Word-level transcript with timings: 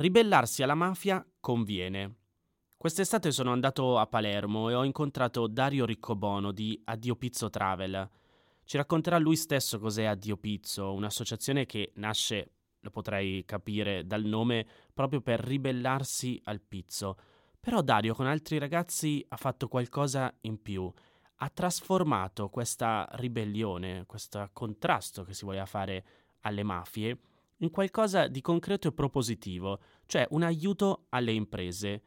Ribellarsi 0.00 0.62
alla 0.62 0.74
mafia 0.74 1.22
conviene. 1.40 2.14
Quest'estate 2.78 3.30
sono 3.30 3.52
andato 3.52 3.98
a 3.98 4.06
Palermo 4.06 4.70
e 4.70 4.74
ho 4.74 4.82
incontrato 4.82 5.46
Dario 5.46 5.84
Riccobono 5.84 6.52
di 6.52 6.80
Addio 6.86 7.16
Pizzo 7.16 7.50
Travel. 7.50 8.08
Ci 8.64 8.78
racconterà 8.78 9.18
lui 9.18 9.36
stesso 9.36 9.78
cos'è 9.78 10.04
Addio 10.04 10.38
Pizzo, 10.38 10.94
un'associazione 10.94 11.66
che 11.66 11.92
nasce, 11.96 12.52
lo 12.80 12.88
potrei 12.88 13.44
capire 13.44 14.06
dal 14.06 14.24
nome, 14.24 14.66
proprio 14.94 15.20
per 15.20 15.38
ribellarsi 15.38 16.40
al 16.44 16.62
pizzo. 16.62 17.18
Però 17.60 17.82
Dario 17.82 18.14
con 18.14 18.26
altri 18.26 18.56
ragazzi 18.56 19.22
ha 19.28 19.36
fatto 19.36 19.68
qualcosa 19.68 20.34
in 20.40 20.62
più. 20.62 20.90
Ha 21.42 21.48
trasformato 21.50 22.48
questa 22.48 23.06
ribellione, 23.16 24.06
questo 24.06 24.48
contrasto 24.54 25.24
che 25.24 25.34
si 25.34 25.44
voleva 25.44 25.66
fare 25.66 26.04
alle 26.40 26.62
mafie, 26.62 27.18
in 27.60 27.70
qualcosa 27.70 28.28
di 28.28 28.40
concreto 28.40 28.88
e 28.88 28.92
propositivo, 28.92 29.80
cioè 30.06 30.26
un 30.30 30.42
aiuto 30.42 31.06
alle 31.10 31.32
imprese 31.32 32.02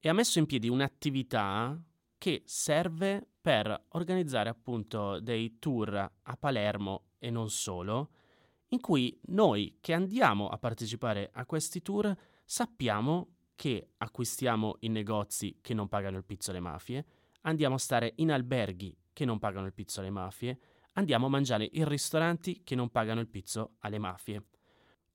e 0.00 0.08
ha 0.08 0.12
messo 0.12 0.38
in 0.38 0.46
piedi 0.46 0.68
un'attività 0.68 1.80
che 2.18 2.42
serve 2.44 3.26
per 3.40 3.86
organizzare 3.90 4.48
appunto 4.48 5.20
dei 5.20 5.58
tour 5.58 5.94
a 6.22 6.36
Palermo 6.36 7.10
e 7.18 7.30
non 7.30 7.50
solo, 7.50 8.10
in 8.68 8.80
cui 8.80 9.18
noi 9.26 9.78
che 9.80 9.92
andiamo 9.92 10.48
a 10.48 10.58
partecipare 10.58 11.30
a 11.32 11.44
questi 11.46 11.82
tour 11.82 12.16
sappiamo 12.44 13.34
che 13.54 13.90
acquistiamo 13.98 14.76
in 14.80 14.92
negozi 14.92 15.58
che 15.60 15.74
non 15.74 15.88
pagano 15.88 16.16
il 16.16 16.24
pizzo 16.24 16.50
alle 16.50 16.60
mafie, 16.60 17.04
andiamo 17.42 17.74
a 17.74 17.78
stare 17.78 18.12
in 18.16 18.30
alberghi 18.30 18.96
che 19.12 19.24
non 19.24 19.38
pagano 19.38 19.66
il 19.66 19.74
pizzo 19.74 20.00
alle 20.00 20.10
mafie, 20.10 20.58
andiamo 20.92 21.26
a 21.26 21.30
mangiare 21.30 21.68
in 21.72 21.86
ristoranti 21.86 22.62
che 22.64 22.74
non 22.74 22.90
pagano 22.90 23.20
il 23.20 23.28
pizzo 23.28 23.74
alle 23.80 23.98
mafie. 23.98 24.44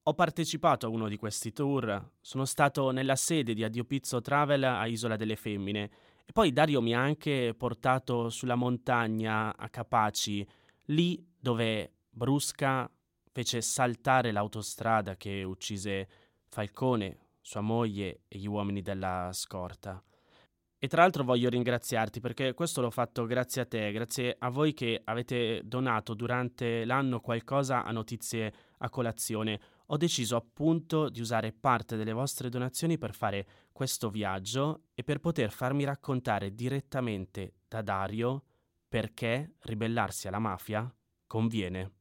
Ho 0.08 0.14
partecipato 0.14 0.86
a 0.86 0.90
uno 0.90 1.10
di 1.10 1.18
questi 1.18 1.52
tour, 1.52 2.12
sono 2.22 2.46
stato 2.46 2.92
nella 2.92 3.18
sede 3.18 3.54
di 3.54 3.66
Addio 3.66 3.84
Pizzo 3.84 4.22
Travel 4.22 4.64
a 4.64 4.86
Isola 4.88 5.18
delle 5.18 5.36
Femmine. 5.36 5.90
E 6.26 6.32
poi 6.32 6.54
Dario 6.54 6.82
mi 6.82 6.96
ha 6.96 7.02
anche 7.02 7.54
portato 7.58 8.30
sulla 8.30 8.56
montagna 8.56 9.54
a 9.54 9.68
Capaci, 9.68 10.48
lì 10.86 11.22
dove 11.38 11.92
Brusca 12.10 12.90
fece 13.34 13.60
saltare 13.60 14.32
l'autostrada 14.32 15.18
che 15.18 15.44
uccise 15.44 16.08
Falcone, 16.48 17.18
sua 17.42 17.60
moglie 17.60 18.22
e 18.30 18.38
gli 18.38 18.48
uomini 18.48 18.82
della 18.82 19.32
scorta. 19.34 20.02
E 20.80 20.88
tra 20.88 21.02
l'altro 21.02 21.26
voglio 21.26 21.50
ringraziarti 21.50 22.22
perché 22.22 22.54
questo 22.54 22.80
l'ho 22.80 22.92
fatto 22.92 23.26
grazie 23.26 23.64
a 23.64 23.66
te, 23.66 23.92
grazie 23.92 24.38
a 24.40 24.50
voi 24.50 24.74
che 24.74 25.02
avete 25.04 25.64
donato 25.66 26.14
durante 26.14 26.86
l'anno 26.86 27.20
qualcosa 27.20 27.84
a 27.84 27.92
notizie 27.92 28.54
a 28.78 28.90
colazione 28.90 29.60
ho 29.90 29.98
deciso 29.98 30.36
appunto 30.36 31.10
di 31.10 31.22
usare 31.22 31.54
parte 31.54 31.96
delle 31.96 32.12
vostre 32.12 32.50
donazioni 32.50 32.98
per 32.98 33.14
fare 33.14 33.48
questo 33.72 34.10
viaggio 34.10 34.82
e 34.94 35.04
per 35.04 35.20
poter 35.20 35.52
farmi 35.52 35.86
raccontare 35.86 36.54
direttamente 36.54 37.54
da 37.68 37.82
Dario 37.82 38.44
perché 38.88 39.56
ribellarsi 39.62 40.28
alla 40.28 40.40
mafia 40.40 40.94
conviene. 41.26 41.92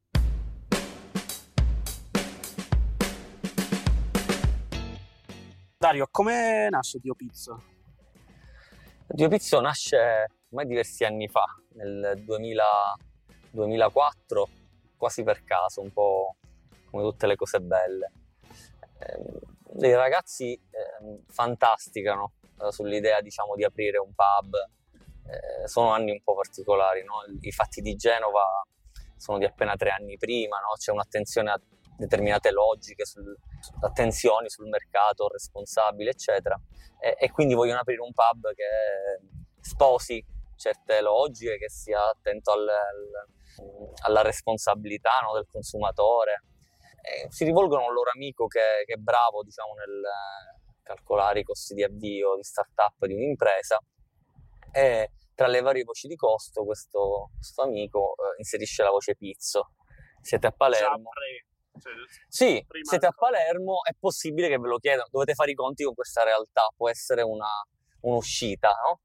Dario, 5.77 6.07
come 6.09 6.67
nasce 6.69 6.97
Dio 6.99 7.13
Pizzo? 7.13 7.63
Dio 9.07 9.29
Pizzo 9.29 9.61
nasce 9.61 10.31
ormai 10.49 10.65
diversi 10.65 11.05
anni 11.05 11.27
fa, 11.27 11.45
nel 11.73 12.21
2000, 12.25 12.63
2004, 13.51 14.49
quasi 14.97 15.23
per 15.23 15.43
caso, 15.43 15.81
un 15.81 15.93
po' 15.93 16.36
come 16.97 17.03
tutte 17.03 17.27
le 17.27 17.35
cose 17.35 17.59
belle. 17.59 18.11
Eh, 18.99 19.39
dei 19.73 19.93
ragazzi 19.93 20.53
eh, 20.53 21.21
fantasticano 21.27 22.33
eh, 22.59 22.71
sull'idea 22.71 23.21
diciamo, 23.21 23.55
di 23.55 23.63
aprire 23.63 23.99
un 23.99 24.13
pub. 24.13 24.55
Eh, 25.29 25.67
sono 25.67 25.91
anni 25.91 26.11
un 26.11 26.21
po' 26.23 26.33
particolari, 26.35 27.03
no? 27.03 27.15
i 27.41 27.51
fatti 27.51 27.81
di 27.81 27.95
Genova 27.95 28.63
sono 29.15 29.37
di 29.37 29.45
appena 29.45 29.75
tre 29.75 29.89
anni 29.89 30.17
prima, 30.17 30.57
no? 30.59 30.73
c'è 30.77 30.91
un'attenzione 30.91 31.51
a 31.51 31.61
determinate 31.97 32.51
logiche, 32.51 33.05
sul, 33.05 33.35
attenzioni 33.81 34.49
sul 34.49 34.67
mercato 34.67 35.27
responsabile, 35.27 36.11
eccetera. 36.11 36.59
E, 36.99 37.15
e, 37.19 37.31
quindi 37.31 37.53
vogliono 37.53 37.79
aprire 37.79 38.01
un 38.01 38.13
pub 38.13 38.53
che 38.53 39.21
sposi 39.59 40.23
certe 40.55 41.01
logiche, 41.01 41.57
che 41.57 41.69
sia 41.69 42.09
attento 42.09 42.51
al, 42.51 42.67
al, 42.67 43.27
alla 44.05 44.21
responsabilità 44.21 45.19
no? 45.23 45.33
del 45.33 45.47
consumatore, 45.51 46.41
eh, 47.07 47.31
si 47.31 47.45
rivolgono 47.45 47.83
a 47.83 47.87
un 47.87 47.93
loro 47.93 48.11
amico 48.13 48.47
che, 48.47 48.83
che 48.85 48.93
è 48.93 48.97
bravo 48.97 49.43
diciamo, 49.43 49.73
nel 49.73 50.01
calcolare 50.83 51.39
i 51.39 51.43
costi 51.43 51.73
di 51.73 51.83
avvio 51.83 52.35
di 52.35 52.43
startup 52.43 53.05
di 53.05 53.13
un'impresa 53.13 53.79
e 54.71 55.11
tra 55.33 55.47
le 55.47 55.61
varie 55.61 55.83
voci 55.83 56.07
di 56.07 56.15
costo 56.15 56.63
questo, 56.63 57.29
questo 57.35 57.61
amico 57.61 58.15
eh, 58.15 58.37
inserisce 58.37 58.83
la 58.83 58.89
voce 58.89 59.15
pizzo. 59.15 59.73
Siete 60.19 60.47
a 60.47 60.51
Palermo. 60.51 61.11
Cioè, 61.79 61.93
sì, 62.27 62.65
siete 62.81 63.05
a 63.05 63.11
Palermo, 63.11 63.83
è 63.87 63.91
possibile 63.97 64.47
che 64.47 64.57
ve 64.57 64.67
lo 64.67 64.77
chiedano, 64.77 65.07
dovete 65.11 65.35
fare 65.35 65.51
i 65.51 65.53
conti 65.53 65.83
con 65.83 65.93
questa 65.93 66.23
realtà, 66.23 66.73
può 66.75 66.89
essere 66.89 67.21
una, 67.21 67.47
un'uscita, 68.01 68.69
no? 68.69 69.01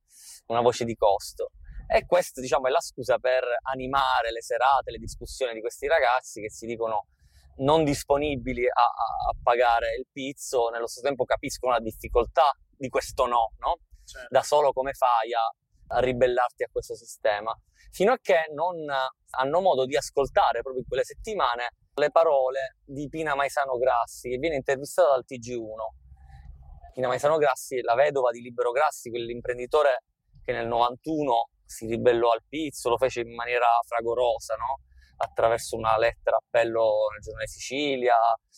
una 0.46 0.62
voce 0.62 0.84
di 0.84 0.94
costo. 0.94 1.50
E 1.86 2.06
questa 2.06 2.40
diciamo, 2.40 2.66
è 2.66 2.70
la 2.70 2.80
scusa 2.80 3.18
per 3.18 3.44
animare 3.70 4.32
le 4.32 4.40
serate, 4.40 4.90
le 4.90 4.98
discussioni 4.98 5.52
di 5.52 5.60
questi 5.60 5.86
ragazzi 5.86 6.40
che 6.40 6.50
si 6.50 6.64
dicono 6.64 7.08
non 7.56 7.84
disponibili 7.84 8.64
a, 8.64 8.70
a, 8.70 9.34
pagare 9.42 9.94
il 9.96 10.06
pizzo, 10.10 10.68
nello 10.70 10.86
stesso 10.86 11.06
tempo 11.06 11.24
capiscono 11.24 11.72
la 11.72 11.80
difficoltà 11.80 12.50
di 12.76 12.88
questo 12.88 13.26
no, 13.26 13.52
no? 13.58 13.78
Certo. 14.04 14.28
Da 14.30 14.42
solo 14.42 14.72
come 14.72 14.92
fai 14.92 15.32
a, 15.32 15.96
a, 15.96 16.00
ribellarti 16.00 16.64
a 16.64 16.68
questo 16.70 16.94
sistema? 16.94 17.56
Fino 17.90 18.12
a 18.12 18.18
che 18.20 18.46
non 18.54 18.86
hanno 19.30 19.60
modo 19.60 19.84
di 19.84 19.96
ascoltare 19.96 20.62
proprio 20.62 20.82
in 20.82 20.88
quelle 20.88 21.04
settimane 21.04 21.74
le 21.94 22.10
parole 22.10 22.78
di 22.84 23.08
Pina 23.08 23.34
Maisano 23.34 23.76
Grassi, 23.76 24.30
che 24.30 24.38
viene 24.38 24.56
intervistata 24.56 25.10
dal 25.10 25.24
TG1. 25.28 26.92
Pina 26.94 27.08
Maisano 27.08 27.36
Grassi, 27.36 27.80
la 27.82 27.94
vedova 27.94 28.30
di 28.30 28.40
Libero 28.40 28.70
Grassi, 28.70 29.10
quell'imprenditore 29.10 30.04
che 30.42 30.52
nel 30.52 30.66
91 30.66 31.50
si 31.64 31.86
ribellò 31.86 32.30
al 32.30 32.42
pizzo, 32.48 32.88
lo 32.90 32.98
fece 32.98 33.20
in 33.20 33.34
maniera 33.34 33.66
fragorosa, 33.86 34.56
no? 34.56 34.80
Attraverso 35.22 35.76
una 35.76 35.96
lettera 35.96 36.36
appello 36.36 37.06
nel 37.12 37.20
giornale 37.20 37.46
Sicilia, 37.46 38.16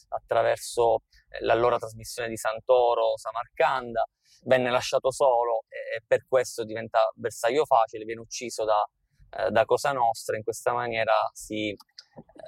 attraverso 0.08 1.02
eh, 1.28 1.44
l'allora 1.44 1.76
trasmissione 1.76 2.28
di 2.28 2.36
Santoro, 2.36 3.16
Samarcanda, 3.16 4.06
venne 4.44 4.70
lasciato 4.70 5.10
solo 5.10 5.64
e, 5.68 6.02
per 6.06 6.26
questo 6.26 6.64
diventa 6.64 7.10
bersaglio 7.14 7.64
facile, 7.66 8.04
viene 8.04 8.20
ucciso 8.20 8.64
da, 8.64 8.82
eh, 9.38 9.50
da 9.50 9.64
Cosa 9.66 9.92
Nostra, 9.92 10.36
in 10.36 10.42
questa 10.42 10.72
maniera 10.72 11.14
si 11.32 11.76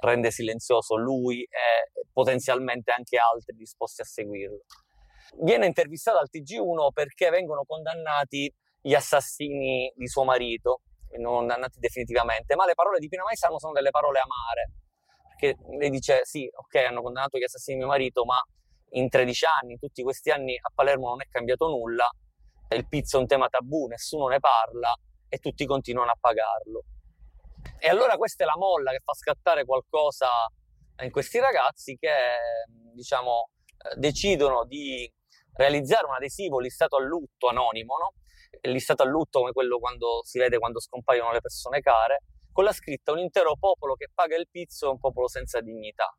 rende 0.01 0.31
silenzioso 0.31 0.95
lui 0.95 1.43
e 1.43 2.07
potenzialmente 2.11 2.91
anche 2.91 3.17
altri 3.17 3.55
disposti 3.55 4.01
a 4.01 4.05
seguirlo. 4.05 4.63
Viene 5.43 5.65
intervistato 5.67 6.17
al 6.17 6.29
TG1 6.31 6.91
perché 6.91 7.29
vengono 7.29 7.63
condannati 7.65 8.51
gli 8.81 8.93
assassini 8.93 9.91
di 9.95 10.07
suo 10.07 10.23
marito, 10.23 10.81
non 11.17 11.33
condannati 11.33 11.79
definitivamente, 11.79 12.55
ma 12.55 12.65
le 12.65 12.73
parole 12.73 12.99
di 12.99 13.07
Pina 13.07 13.23
Maisano 13.23 13.59
sono 13.59 13.73
delle 13.73 13.89
parole 13.89 14.19
amare, 14.19 14.71
perché 15.29 15.57
lei 15.77 15.89
dice 15.89 16.21
sì, 16.23 16.49
ok, 16.51 16.75
hanno 16.75 17.01
condannato 17.01 17.37
gli 17.37 17.43
assassini 17.43 17.77
di 17.77 17.83
mio 17.83 17.91
marito, 17.91 18.25
ma 18.25 18.37
in 18.91 19.09
13 19.09 19.45
anni, 19.61 19.71
in 19.73 19.79
tutti 19.79 20.03
questi 20.03 20.29
anni 20.31 20.55
a 20.55 20.71
Palermo 20.73 21.09
non 21.09 21.21
è 21.21 21.25
cambiato 21.29 21.67
nulla, 21.67 22.09
il 22.69 22.87
pizzo 22.87 23.17
è 23.17 23.19
un 23.21 23.27
tema 23.27 23.47
tabù, 23.47 23.87
nessuno 23.87 24.27
ne 24.27 24.39
parla 24.39 24.93
e 25.29 25.37
tutti 25.39 25.65
continuano 25.65 26.11
a 26.11 26.17
pagarlo. 26.19 26.83
E 27.79 27.89
allora 27.89 28.17
questa 28.17 28.43
è 28.43 28.47
la 28.47 28.57
molla 28.57 28.91
che 28.91 29.01
fa 29.03 29.13
scattare 29.13 29.65
qualcosa 29.65 30.27
in 31.03 31.11
questi 31.11 31.39
ragazzi 31.39 31.97
che, 31.97 32.11
diciamo, 32.93 33.49
eh, 33.77 33.95
decidono 33.97 34.65
di 34.65 35.11
realizzare 35.53 36.05
un 36.05 36.13
adesivo 36.13 36.59
listato 36.59 36.95
a 36.97 37.01
lutto 37.01 37.47
anonimo, 37.47 37.97
no? 37.97 38.13
Listato 38.71 39.03
a 39.03 39.05
lutto 39.05 39.39
come 39.39 39.51
quello 39.51 39.79
quando 39.79 40.21
si 40.23 40.39
vede 40.39 40.57
quando 40.57 40.79
scompaiono 40.79 41.31
le 41.31 41.41
persone 41.41 41.79
care, 41.79 42.23
con 42.51 42.63
la 42.63 42.71
scritta 42.71 43.11
un 43.11 43.19
intero 43.19 43.55
popolo 43.57 43.95
che 43.95 44.09
paga 44.13 44.35
il 44.35 44.47
pizzo 44.49 44.87
è 44.87 44.89
un 44.89 44.99
popolo 44.99 45.27
senza 45.27 45.61
dignità. 45.61 46.15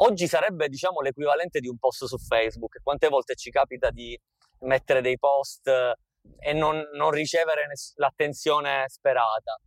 Oggi 0.00 0.26
sarebbe 0.26 0.68
diciamo 0.68 1.00
l'equivalente 1.00 1.60
di 1.60 1.68
un 1.68 1.78
post 1.78 2.04
su 2.04 2.18
Facebook, 2.18 2.80
quante 2.82 3.08
volte 3.08 3.34
ci 3.34 3.50
capita 3.50 3.90
di 3.90 4.18
mettere 4.60 5.00
dei 5.00 5.18
post 5.18 5.68
e 5.68 6.52
non, 6.52 6.88
non 6.94 7.10
ricevere 7.10 7.66
ness- 7.66 7.94
l'attenzione 7.96 8.84
sperata. 8.88 9.58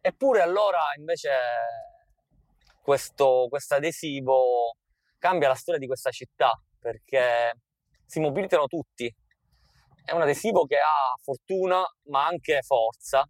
Eppure 0.00 0.42
allora 0.42 0.80
invece 0.96 1.30
questo 2.82 3.48
adesivo 3.68 4.76
cambia 5.18 5.48
la 5.48 5.54
storia 5.54 5.80
di 5.80 5.86
questa 5.86 6.10
città 6.10 6.52
perché 6.78 7.52
si 8.06 8.20
mobilitano 8.20 8.66
tutti 8.66 9.14
è 10.08 10.12
un 10.12 10.22
adesivo 10.22 10.64
che 10.64 10.76
ha 10.76 11.14
fortuna 11.22 11.84
ma 12.04 12.24
anche 12.24 12.62
forza, 12.62 13.28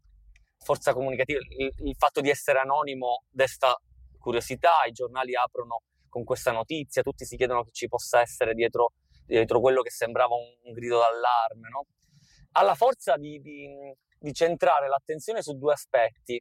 forza 0.58 0.92
comunicativa. 0.92 1.40
Il, 1.40 1.72
il 1.88 1.96
fatto 1.96 2.20
di 2.20 2.30
essere 2.30 2.60
anonimo 2.60 3.24
desta 3.28 3.76
curiosità, 4.16 4.84
i 4.86 4.92
giornali 4.92 5.34
aprono 5.34 5.82
con 6.08 6.22
questa 6.22 6.52
notizia, 6.52 7.02
tutti 7.02 7.24
si 7.24 7.36
chiedono 7.36 7.64
che 7.64 7.72
ci 7.72 7.88
possa 7.88 8.20
essere 8.20 8.54
dietro 8.54 8.92
dietro 9.26 9.60
quello 9.60 9.82
che 9.82 9.90
sembrava 9.90 10.34
un, 10.34 10.46
un 10.62 10.72
grido 10.72 10.98
d'allarme, 10.98 11.68
no? 11.68 11.86
ha 12.52 12.62
la 12.62 12.74
forza 12.74 13.16
di, 13.16 13.40
di, 13.40 13.68
di 14.18 14.32
centrare 14.32 14.88
l'attenzione 14.88 15.42
su 15.42 15.58
due 15.58 15.72
aspetti. 15.72 16.40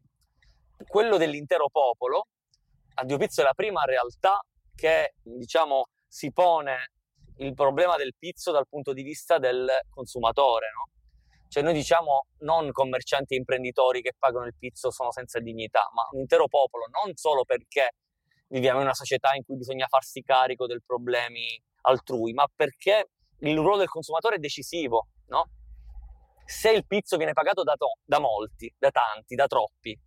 Quello 0.88 1.18
dell'intero 1.18 1.68
popolo, 1.70 2.28
a 2.94 3.04
Dio 3.04 3.18
Pizzo 3.18 3.42
è 3.42 3.44
la 3.44 3.54
prima 3.54 3.84
realtà 3.84 4.40
che, 4.74 5.16
diciamo, 5.22 5.88
si 6.08 6.32
pone 6.32 6.92
il 7.38 7.54
problema 7.54 7.96
del 7.96 8.14
pizzo 8.18 8.52
dal 8.52 8.68
punto 8.68 8.94
di 8.94 9.04
vista 9.04 9.38
del 9.38 9.68
consumatore, 9.90 10.68
no? 10.74 10.90
Cioè 11.50 11.64
noi 11.64 11.74
diciamo 11.74 12.28
non 12.40 12.72
commercianti 12.72 13.34
e 13.34 13.38
imprenditori 13.38 14.02
che 14.02 14.14
pagano 14.18 14.46
il 14.46 14.56
pizzo 14.58 14.92
sono 14.92 15.12
senza 15.12 15.40
dignità, 15.40 15.90
ma 15.94 16.08
un 16.12 16.20
intero 16.20 16.48
popolo, 16.48 16.86
non 17.04 17.16
solo 17.16 17.46
perché 17.46 17.92
viviamo 18.50 18.80
in 18.80 18.86
una 18.86 18.94
società 18.94 19.34
in 19.34 19.44
cui 19.46 19.56
bisogna 19.56 19.88
farsi 19.88 20.22
carico 20.22 20.66
dei 20.68 20.82
problemi 20.86 21.62
altrui, 21.82 22.34
ma 22.34 22.46
perché 22.54 23.10
il 23.40 23.56
ruolo 23.56 23.78
del 23.78 23.88
consumatore 23.88 24.36
è 24.36 24.40
decisivo, 24.40 25.08
no? 25.28 25.50
Se 26.46 26.72
il 26.72 26.86
pizzo 26.86 27.18
viene 27.18 27.34
pagato 27.34 27.64
da, 27.64 27.76
to- 27.76 28.00
da 28.04 28.20
molti, 28.20 28.74
da 28.78 28.90
tanti, 28.90 29.36
da 29.36 29.48
troppi, 29.48 29.98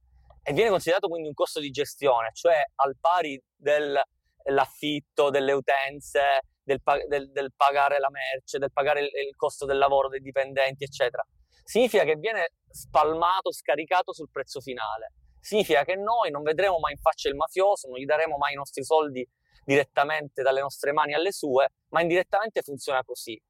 e 0.42 0.52
viene 0.52 0.70
considerato 0.70 1.08
quindi 1.08 1.28
un 1.28 1.34
costo 1.34 1.60
di 1.60 1.70
gestione, 1.70 2.30
cioè 2.32 2.56
al 2.76 2.96
pari 2.98 3.40
dell'affitto, 3.54 5.30
delle 5.30 5.52
utenze, 5.52 6.40
del, 6.62 6.80
del, 7.08 7.30
del, 7.30 7.52
pagare 7.56 7.98
la 7.98 8.10
merce, 8.10 8.58
del 8.58 8.72
pagare 8.72 9.00
il, 9.00 9.06
il, 9.06 9.34
costo 9.36 9.66
del 9.66 9.78
lavoro 9.78 10.08
dei 10.08 10.20
dipendenti, 10.20 10.84
eccetera. 10.84 11.26
Significa 11.64 12.04
che 12.04 12.16
viene 12.16 12.52
spalmato, 12.68 13.52
scaricato 13.52 14.12
sul 14.12 14.30
prezzo 14.30 14.60
finale. 14.60 15.12
Significa 15.40 15.84
che 15.84 15.96
noi 15.96 16.30
non 16.30 16.42
vedremo 16.42 16.78
mai 16.78 16.92
in 16.92 16.98
faccia 16.98 17.28
il 17.28 17.34
mafioso, 17.34 17.88
non 17.88 17.98
gli 17.98 18.04
daremo 18.04 18.36
mai 18.36 18.52
i 18.52 18.56
nostri 18.56 18.84
soldi 18.84 19.26
direttamente 19.64 20.42
dalle 20.42 20.60
nostre 20.60 20.92
mani 20.92 21.14
alle 21.14 21.32
sue, 21.32 21.68
ma 21.90 22.00
indirettamente 22.00 22.62
funziona 22.62 23.02
così. 23.04 23.40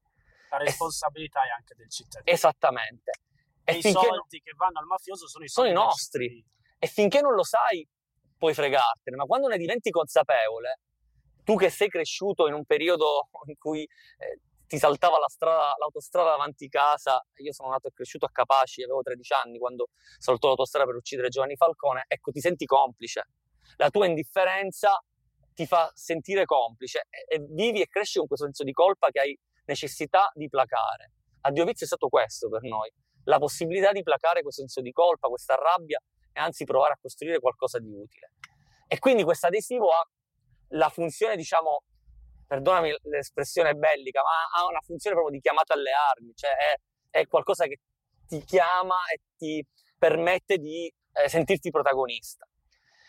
La 0.49 0.57
responsabilità 0.57 1.41
è 1.41 1.49
anche 1.49 1.75
del 1.75 1.89
cittadino. 1.89 2.31
Esattamente. 2.31 3.11
E, 3.63 3.73
e 3.73 3.77
i 3.77 3.81
soldi 3.81 4.07
non... 4.09 4.27
che 4.27 4.53
vanno 4.55 4.79
al 4.79 4.85
mafioso 4.85 5.27
sono 5.27 5.45
i 5.45 5.49
soldi 5.49 5.71
sono 5.71 5.81
i 5.81 5.87
nostri. 5.87 6.45
E 6.77 6.87
finché 6.87 7.21
non 7.21 7.33
lo 7.33 7.43
sai, 7.43 7.87
puoi 8.37 8.53
fregartene, 8.53 9.15
ma 9.15 9.25
quando 9.25 9.47
ne 9.47 9.57
diventi 9.57 9.91
consapevole, 9.91 10.79
tu 11.43 11.55
che 11.55 11.69
sei 11.69 11.89
cresciuto 11.89 12.47
in 12.47 12.53
un 12.53 12.65
periodo 12.65 13.29
in 13.45 13.57
cui 13.57 13.81
eh, 13.81 14.39
ti 14.67 14.77
saltava 14.77 15.19
la 15.19 15.27
strada, 15.27 15.73
l'autostrada 15.77 16.29
davanti 16.29 16.69
casa, 16.69 17.21
io 17.35 17.51
sono 17.51 17.71
nato 17.71 17.89
e 17.89 17.91
cresciuto 17.91 18.25
a 18.25 18.29
Capaci, 18.31 18.83
avevo 18.83 19.01
13 19.01 19.33
anni 19.33 19.57
quando 19.59 19.89
saltò 20.17 20.47
l'autostrada 20.47 20.85
per 20.85 20.95
uccidere 20.95 21.27
Giovanni 21.27 21.57
Falcone, 21.57 22.05
ecco, 22.07 22.31
ti 22.31 22.39
senti 22.39 22.65
complice. 22.65 23.27
La 23.75 23.89
tua 23.89 24.05
indifferenza 24.05 24.97
ti 25.53 25.65
fa 25.65 25.91
sentire 25.93 26.45
complice 26.45 27.07
e, 27.09 27.35
e 27.35 27.45
vivi 27.49 27.81
e 27.81 27.87
cresci 27.87 28.19
con 28.19 28.27
questo 28.27 28.45
senso 28.45 28.63
di 28.63 28.71
colpa 28.71 29.09
che 29.09 29.19
hai 29.19 29.37
necessità 29.65 30.31
di 30.33 30.47
placare. 30.47 31.11
A 31.41 31.51
Dio 31.51 31.65
Vizio 31.65 31.85
è 31.85 31.87
stato 31.87 32.07
questo 32.07 32.47
per 32.47 32.61
noi, 32.63 32.89
la 33.25 33.39
possibilità 33.39 33.91
di 33.91 34.03
placare 34.03 34.41
questo 34.41 34.61
senso 34.61 34.79
di 34.79 34.91
colpa, 34.91 35.27
questa 35.27 35.55
rabbia 35.55 35.99
e 36.31 36.39
anzi 36.39 36.63
provare 36.63 36.93
a 36.93 36.97
costruire 37.01 37.39
qualcosa 37.39 37.77
di 37.79 37.91
utile. 37.91 38.31
E 38.87 38.99
quindi 38.99 39.23
questo 39.23 39.47
adesivo 39.47 39.89
ha 39.89 40.07
la 40.71 40.89
funzione, 40.89 41.35
diciamo, 41.35 41.83
perdonami 42.45 42.93
l'espressione 43.03 43.73
bellica, 43.73 44.21
ma 44.21 44.59
ha 44.59 44.65
una 44.67 44.81
funzione 44.81 45.15
proprio 45.15 45.37
di 45.37 45.41
chiamata 45.41 45.73
alle 45.73 45.91
armi, 45.91 46.33
cioè 46.35 46.51
è, 46.51 47.19
è 47.19 47.27
qualcosa 47.27 47.65
che 47.65 47.79
ti 48.27 48.43
chiama 48.43 48.95
e 49.13 49.19
ti 49.37 49.65
permette 49.97 50.57
di 50.57 50.91
eh, 51.13 51.29
sentirti 51.29 51.69
protagonista. 51.69 52.45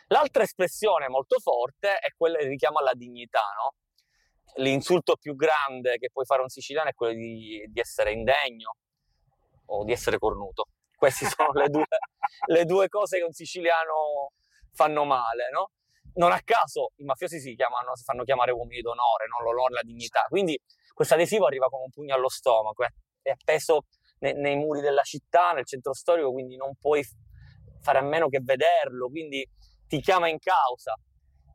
L'altra 0.09 0.43
espressione 0.43 1.09
molto 1.09 1.39
forte 1.39 1.97
è 1.97 2.09
quella 2.17 2.39
del 2.39 2.49
richiamo 2.49 2.79
alla 2.79 2.93
dignità, 2.95 3.43
no? 3.57 3.75
L'insulto 4.63 5.17
più 5.17 5.35
grande 5.35 5.97
che 5.97 6.11
puoi 6.13 6.27
fare 6.27 6.41
a 6.41 6.45
un 6.45 6.51
siciliano 6.51 6.91
è 6.91 6.95
quello 6.95 7.15
di, 7.15 7.65
di 7.69 7.81
essere 7.81 8.13
indegno 8.13 8.77
o 9.67 9.85
di 9.85 9.93
essere 9.93 10.19
cornuto. 10.19 10.67
Queste 10.95 11.27
sono 11.27 11.53
le 11.53 11.69
due, 11.69 11.87
le 12.47 12.65
due 12.65 12.89
cose 12.89 13.19
che 13.19 13.25
un 13.25 13.33
siciliano 13.33 14.33
fanno 14.73 15.05
male, 15.05 15.49
no? 15.51 15.71
Non 16.15 16.33
a 16.33 16.41
caso 16.45 16.93
i 16.97 17.05
mafiosi 17.05 17.41
si, 17.41 17.55
chiamano, 17.55 17.95
si 17.97 18.05
fanno 18.05 18.25
chiamare 18.25 18.53
uomini 18.53 18.81
d'onore, 18.81 19.27
non 19.29 19.43
l'onore, 19.43 19.75
la 19.75 19.83
dignità. 19.83 20.27
Quindi 20.29 20.59
questo 20.93 21.15
adesivo 21.15 21.47
arriva 21.47 21.69
come 21.69 21.85
un 21.85 21.91
pugno 21.91 22.15
allo 22.15 22.29
stomaco, 22.29 22.85
è 23.23 23.31
appeso 23.31 23.87
nei, 24.19 24.35
nei, 24.35 24.57
muri 24.57 24.81
della 24.81 25.03
città, 25.03 25.53
nel 25.53 25.67
centro 25.67 25.95
storico, 25.95 26.33
quindi 26.33 26.57
non 26.57 26.75
puoi 26.77 27.05
fare 27.81 27.99
a 27.99 28.03
meno 28.03 28.29
che 28.29 28.41
vederlo, 28.43 29.09
quindi 29.09 29.49
ti 29.87 30.01
chiama 30.01 30.29
in 30.29 30.39
causa. 30.39 30.95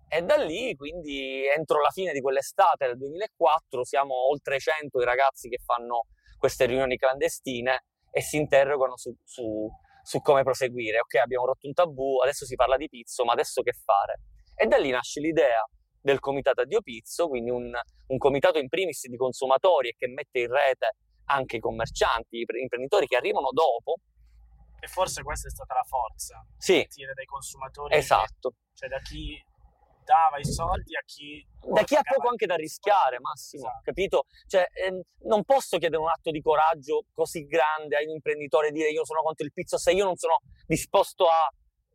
E 0.10 0.22
da 0.22 0.38
lì, 0.38 0.74
quindi, 0.76 1.46
entro 1.48 1.82
la 1.82 1.90
fine 1.90 2.14
di 2.14 2.22
quell'estate 2.22 2.88
del 2.88 2.98
2004, 2.98 3.84
siamo 3.84 4.30
oltre 4.30 4.58
100 4.58 5.02
i 5.02 5.06
ragazzi 5.06 5.50
che 5.50 5.60
fanno 5.64 6.06
queste 6.38 6.66
riunioni 6.66 6.96
clandestine 6.98 7.84
e 8.12 8.22
si 8.22 8.38
interrogano 8.38 8.96
su, 8.96 9.14
su, 9.24 9.68
su 10.04 10.22
come 10.22 10.44
proseguire. 10.44 11.00
Ok, 11.00 11.16
abbiamo 11.16 11.46
rotto 11.46 11.68
un 11.68 11.74
tabù, 11.74 12.20
adesso 12.20 12.46
si 12.46 12.56
parla 12.56 12.78
di 12.78 12.88
pizzo, 12.88 13.26
ma 13.26 13.34
adesso 13.34 13.62
che 13.62 13.74
fare? 13.74 14.20
E 14.60 14.66
da 14.66 14.78
lì 14.78 14.90
nasce 14.90 15.20
l'idea 15.20 15.64
del 16.02 16.20
comitato 16.20 16.62
Addio 16.62 16.82
Pizzo, 16.82 17.28
quindi 17.28 17.52
un, 17.52 17.72
un 18.08 18.18
comitato 18.18 18.58
in 18.58 18.68
primis 18.68 19.08
di 19.08 19.18
consumatori 19.18 19.90
e 19.90 19.96
che 19.96 20.08
mette 20.08 20.40
in 20.40 20.52
rete 20.52 20.96
anche 21.26 21.58
i 21.58 21.60
commercianti, 21.60 22.38
i 22.38 22.46
imprenditori 22.62 23.06
che 23.06 23.18
arrivano 23.18 23.50
dopo. 23.52 23.98
E 24.80 24.88
forse 24.88 25.22
questa 25.22 25.48
è 25.48 25.52
stata 25.52 25.76
la 25.76 25.84
forza. 25.84 26.44
Sì. 26.58 26.80
Partire 26.80 27.14
dai 27.14 27.26
consumatori. 27.26 27.96
Esatto. 27.96 28.50
Che, 28.50 28.56
cioè 28.74 28.90
da 28.90 29.00
chi 29.00 29.40
dava 30.04 30.40
i 30.40 30.46
soldi 30.46 30.96
a 30.96 31.02
chi... 31.06 31.46
Da 31.74 31.84
chi 31.84 31.96
ha 31.96 32.02
poco 32.02 32.30
anche 32.30 32.46
da 32.46 32.56
rischiare, 32.56 33.20
Massimo, 33.20 33.68
esatto. 33.68 33.82
capito? 33.84 34.24
Cioè, 34.48 34.66
ehm, 34.72 35.02
non 35.28 35.44
posso 35.44 35.78
chiedere 35.78 36.02
un 36.02 36.08
atto 36.08 36.32
di 36.32 36.42
coraggio 36.42 37.04
così 37.14 37.46
grande 37.46 37.98
a 37.98 38.02
un 38.02 38.12
imprenditore 38.12 38.70
e 38.70 38.72
dire 38.72 38.90
io 38.90 39.06
sono 39.06 39.22
contro 39.22 39.46
il 39.46 39.52
pizzo 39.52 39.78
se 39.78 39.92
io 39.92 40.06
non 40.06 40.16
sono 40.16 40.38
disposto 40.66 41.26
a 41.26 41.52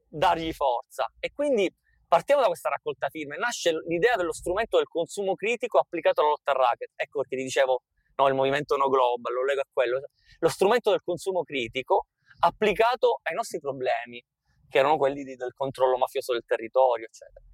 dargli 0.08 0.52
forza. 0.52 1.10
E 1.18 1.32
quindi 1.32 1.72
Partiamo 2.12 2.42
da 2.42 2.48
questa 2.48 2.68
raccolta 2.68 3.08
firme, 3.08 3.38
nasce 3.38 3.72
l'idea 3.88 4.16
dello 4.16 4.34
strumento 4.34 4.76
del 4.76 4.86
consumo 4.86 5.34
critico 5.34 5.78
applicato 5.78 6.20
alla 6.20 6.28
lotta 6.28 6.50
al 6.50 6.58
racket. 6.58 6.90
Ecco 6.94 7.20
perché 7.20 7.36
ti 7.36 7.42
dicevo, 7.42 7.84
no, 8.16 8.28
il 8.28 8.34
movimento 8.34 8.76
no 8.76 8.90
global, 8.90 9.32
lo 9.32 9.42
lego 9.42 9.62
a 9.62 9.66
quello. 9.72 9.98
Lo 10.40 10.48
strumento 10.50 10.90
del 10.90 11.00
consumo 11.02 11.42
critico 11.42 12.08
applicato 12.40 13.20
ai 13.22 13.34
nostri 13.34 13.60
problemi, 13.60 14.22
che 14.68 14.78
erano 14.78 14.98
quelli 14.98 15.24
di, 15.24 15.36
del 15.36 15.54
controllo 15.54 15.96
mafioso 15.96 16.34
del 16.34 16.44
territorio, 16.44 17.06
eccetera. 17.06 17.46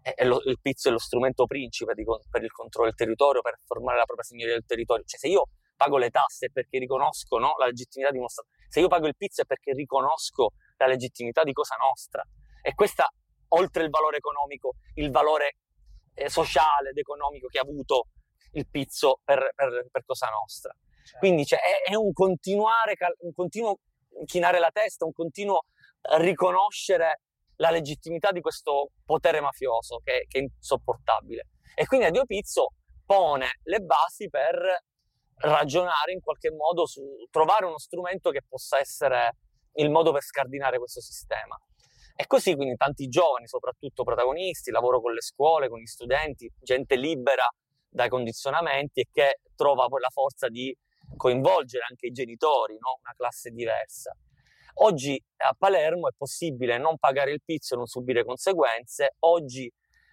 E, 0.00 0.24
lo, 0.24 0.40
il 0.44 0.60
pizzo 0.62 0.90
è 0.90 0.92
lo 0.92 1.00
strumento 1.00 1.46
principe 1.46 1.94
di, 1.94 2.04
per 2.30 2.44
il 2.44 2.52
controllo 2.52 2.90
del 2.90 2.96
territorio, 2.96 3.40
per 3.40 3.58
formare 3.66 3.98
la 3.98 4.04
propria 4.04 4.24
signoria 4.24 4.52
del 4.52 4.64
territorio. 4.64 5.02
Cioè, 5.04 5.18
se 5.18 5.26
io 5.26 5.48
pago 5.74 5.98
le 5.98 6.10
tasse 6.10 6.52
perché 6.52 6.78
riconosco 6.78 7.38
no, 7.38 7.56
la 7.58 7.66
legittimità 7.66 8.12
di 8.12 8.18
uno 8.18 8.28
Stato, 8.28 8.46
se 8.68 8.78
io 8.78 8.86
pago 8.86 9.08
il 9.08 9.16
pizzo 9.16 9.42
è 9.42 9.44
perché 9.44 9.72
riconosco 9.72 10.52
la 10.76 10.86
legittimità 10.86 11.42
di 11.42 11.52
Cosa 11.52 11.74
Nostra. 11.74 12.22
E 12.62 12.74
questa 12.74 13.10
oltre 13.54 13.84
il 13.84 13.90
valore 13.90 14.18
economico, 14.18 14.74
il 14.94 15.10
valore 15.10 15.56
eh, 16.14 16.28
sociale 16.28 16.90
ed 16.90 16.98
economico 16.98 17.48
che 17.48 17.58
ha 17.58 17.62
avuto 17.62 18.08
il 18.52 18.68
pizzo 18.68 19.20
per, 19.24 19.52
per, 19.54 19.86
per 19.90 20.04
Cosa 20.04 20.28
Nostra. 20.28 20.74
Certo. 21.04 21.18
Quindi 21.18 21.44
cioè, 21.44 21.58
è, 21.58 21.90
è, 21.90 21.94
un 21.94 22.12
continuare, 22.12 22.96
un 23.18 23.32
continuo 23.32 23.78
chinare 24.24 24.58
la 24.58 24.70
testa, 24.70 25.04
un 25.04 25.12
continuo 25.12 25.64
riconoscere 26.18 27.20
la 27.56 27.70
legittimità 27.70 28.30
di 28.30 28.40
questo 28.40 28.90
potere 29.04 29.40
mafioso 29.40 30.00
che, 30.02 30.24
che 30.28 30.38
è 30.38 30.42
insopportabile. 30.42 31.48
E 31.74 31.86
quindi 31.86 32.06
Adio 32.06 32.24
Pizzo 32.24 32.68
pone 33.04 33.58
le 33.64 33.80
basi 33.80 34.28
per 34.28 34.82
ragionare 35.36 36.12
in 36.12 36.20
qualche 36.20 36.50
modo 36.52 36.86
su 36.86 37.02
trovare 37.30 37.66
uno 37.66 37.78
strumento 37.78 38.30
che 38.30 38.42
possa 38.48 38.78
essere 38.78 39.36
il 39.74 39.90
modo 39.90 40.12
per 40.12 40.22
scardinare 40.22 40.78
questo 40.78 41.00
sistema. 41.00 41.58
E 42.16 42.26
così 42.28 42.54
quindi 42.54 42.76
tanti 42.76 43.08
giovani, 43.08 43.48
soprattutto 43.48 44.04
protagonisti, 44.04 44.70
lavoro 44.70 45.00
con 45.00 45.12
le 45.12 45.20
scuole, 45.20 45.68
con 45.68 45.80
gli 45.80 45.86
studenti, 45.86 46.50
gente 46.60 46.94
libera 46.94 47.44
dai 47.88 48.08
condizionamenti 48.08 49.00
e 49.00 49.08
che 49.10 49.40
trova 49.56 49.86
poi 49.86 50.00
la 50.00 50.10
forza 50.10 50.48
di 50.48 50.76
coinvolgere 51.16 51.86
anche 51.88 52.06
i 52.06 52.12
genitori, 52.12 52.74
no? 52.74 52.98
una 53.02 53.14
classe 53.16 53.50
diversa. 53.50 54.16
Oggi 54.78 55.20
a 55.38 55.54
Palermo 55.56 56.08
è 56.08 56.12
possibile 56.16 56.78
non 56.78 56.98
pagare 56.98 57.32
il 57.32 57.42
pizzo 57.44 57.74
e 57.74 57.76
non 57.76 57.86
subire 57.86 58.24
conseguenze. 58.24 59.14
Oggi 59.20 59.70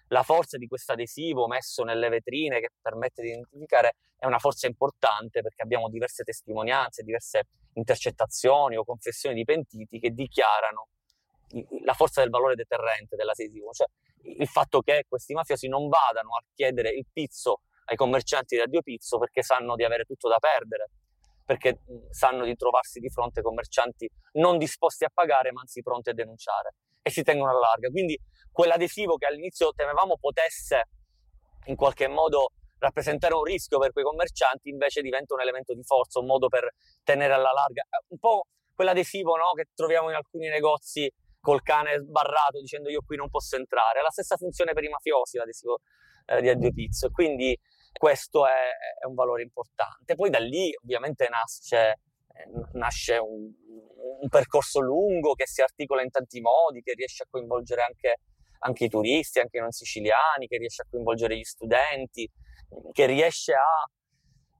la 0.08 0.24
forza 0.24 0.58
di 0.58 0.67
questo 0.67 0.91
adesivo 0.91 1.48
messo 1.48 1.84
nelle 1.84 2.10
vetrine 2.10 2.60
che 2.60 2.70
permette 2.81 3.22
di 3.22 3.29
identificare 3.29 3.96
è 4.17 4.25
una 4.25 4.39
forza 4.39 4.67
importante 4.67 5.41
perché 5.41 5.63
abbiamo 5.63 5.89
diverse 5.89 6.24
testimonianze, 6.24 7.03
diverse 7.03 7.43
intercettazioni 7.74 8.75
o 8.75 8.84
confessioni 8.84 9.36
di 9.36 9.43
pentiti 9.43 10.00
che 10.00 10.12
dichiarano 10.12 10.88
la 11.84 11.93
forza 11.93 12.22
del 12.22 12.29
valore 12.29 12.55
deterrente 12.55 13.15
della 13.15 13.34
dell'adesivo, 13.34 13.72
cioè 13.72 13.88
il 14.24 14.48
fatto 14.48 14.81
che 14.81 15.05
questi 15.08 15.34
mafiosi 15.34 15.67
non 15.67 15.88
vadano 15.88 16.36
a 16.36 16.43
chiedere 16.53 16.89
il 16.89 17.05
pizzo 17.12 17.62
ai 17.86 17.96
commercianti 17.96 18.55
di 18.55 18.62
Radio 18.62 18.81
Pizzo 18.81 19.17
perché 19.17 19.43
sanno 19.43 19.75
di 19.75 19.84
avere 19.84 20.05
tutto 20.05 20.29
da 20.29 20.38
perdere, 20.38 20.89
perché 21.46 21.81
sanno 22.10 22.46
di 22.46 22.55
trovarsi 22.55 23.00
di 23.00 23.10
fronte 23.10 23.39
a 23.39 23.43
commercianti 23.43 24.10
non 24.34 24.58
disposti 24.58 25.03
a 25.03 25.12
pagare 25.13 25.51
ma 25.51 25.62
anzi 25.62 25.81
pronti 25.81 26.10
a 26.10 26.13
denunciare 26.13 26.75
e 27.01 27.10
si 27.10 27.24
tengono 27.24 27.51
alla 27.51 27.60
larga. 27.60 27.89
Quindi 27.89 28.17
quell'adesivo 28.51 29.17
che 29.17 29.25
all'inizio 29.25 29.74
temevamo 29.74 30.17
potesse 30.20 30.88
in 31.65 31.75
qualche 31.75 32.08
modo 32.08 32.51
rappresentare 32.77 33.36
un 33.36 33.43
rischio 33.43 33.77
per 33.77 33.91
quei 33.91 34.03
commercianti, 34.03 34.70
invece 34.70 35.01
diventa 35.01 35.34
un 35.36 35.41
elemento 35.41 35.74
di 35.74 35.84
forza, 35.84 36.20
un 36.20 36.25
modo 36.25 36.48
per 36.48 36.74
tenere 37.03 37.34
alla 37.34 37.51
larga. 37.51 37.84
Un 38.08 38.17
po' 38.17 38.48
quell'adesivo 38.74 39.36
no, 39.36 39.51
che 39.53 39.67
troviamo 39.75 40.10
in 40.10 40.15
alcuni 40.15 40.48
negozi 40.48 41.12
col 41.42 41.62
cane 41.64 41.98
sbarrato 41.98 42.60
dicendo 42.60 42.90
io 42.90 43.02
qui 43.06 43.18
non 43.18 43.30
posso 43.30 43.58
entrare. 43.58 44.00
Ha 44.00 44.04
la 44.04 44.12
stessa 44.12 44.38
funzione 44.38 44.74
per 44.74 44.84
i 44.84 44.90
mafiosi 44.90 45.38
l'adesivo 45.38 45.80
eh, 46.28 46.42
di 46.42 46.50
Addio 46.50 46.72
Pizzo 46.72 47.08
e 47.08 47.12
quindi 47.12 47.60
questo 47.92 48.48
è, 48.48 48.70
è, 49.02 49.06
un 49.06 49.16
valore 49.16 49.42
importante. 49.42 50.16
Poi 50.16 50.30
da 50.30 50.40
lì 50.40 50.74
ovviamente 50.82 51.28
nasce, 51.30 52.00
eh, 52.34 52.50
nasce 52.74 53.18
un, 53.18 53.52
un, 54.22 54.30
percorso 54.30 54.80
lungo 54.80 55.34
che 55.34 55.48
si 55.48 55.62
articola 55.62 56.02
in 56.02 56.10
tanti 56.10 56.40
modi, 56.40 56.82
che 56.82 56.94
riesce 56.94 57.24
a 57.24 57.28
coinvolgere 57.30 57.82
anche, 57.82 58.18
anche 58.60 58.86
i 58.86 58.90
turisti, 58.90 59.40
anche 59.40 59.58
i 59.58 59.62
non 59.62 59.72
siciliani, 59.72 60.48
che 60.48 60.58
riesce 60.58 60.84
a 60.84 60.86
coinvolgere 60.90 61.38
gli 61.38 61.44
studenti, 61.44 62.30
che 62.92 63.06
riesce 63.06 63.54
a 63.54 63.90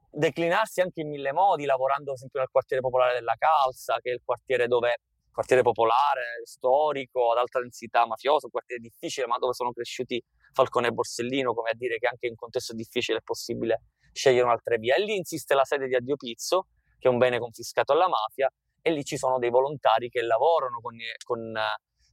declinarsi 0.10 0.82
anche 0.82 1.02
in 1.02 1.10
mille 1.10 1.32
modi, 1.32 1.66
lavorando 1.66 2.14
esempio 2.14 2.40
nel 2.40 2.50
quartiere 2.50 2.82
popolare 2.82 3.14
della 3.14 3.36
Calza, 3.38 3.98
che 4.02 4.10
è 4.10 4.14
il 4.14 4.22
quartiere 4.26 4.68
dove 4.68 4.98
quartiere 5.32 5.62
popolare, 5.62 6.42
storico, 6.44 7.32
ad 7.32 7.38
alta 7.38 7.60
densità 7.60 8.06
mafioso, 8.06 8.46
un 8.46 8.52
quartiere 8.52 8.82
difficile, 8.82 9.28
ma 9.28 9.38
dove 9.38 9.54
sono 9.54 9.72
cresciuti 9.72 10.22
Falcone 10.54 10.88
e 10.88 10.92
Borsellino, 10.92 11.54
come 11.54 11.70
a 11.70 11.74
dire 11.74 11.98
che 11.98 12.08
anche 12.08 12.26
in 12.26 12.32
un 12.32 12.38
contesto 12.38 12.74
difficile 12.74 13.20
è 13.20 13.22
possibile 13.22 13.84
scegliere 14.12 14.44
un'altra 14.44 14.76
via. 14.76 14.96
E 14.96 15.04
lì 15.04 15.16
insiste 15.16 15.54
la 15.54 15.64
sede 15.64 15.88
di 15.88 15.96
Addio 15.96 16.16
Pizzo, 16.18 16.68
che 17.00 17.08
è 17.08 17.12
un 17.12 17.18
bene 17.18 17.40
confiscato 17.40 17.94
alla 17.94 18.08
mafia, 18.08 18.52
e 18.82 18.92
lì 18.92 19.04
ci 19.04 19.18
sono 19.18 19.40
dei 19.40 19.50
volontari 19.50 20.10
che 20.10 20.22
lavorano 20.22 20.80
con, 20.82 20.98
con, 21.24 21.54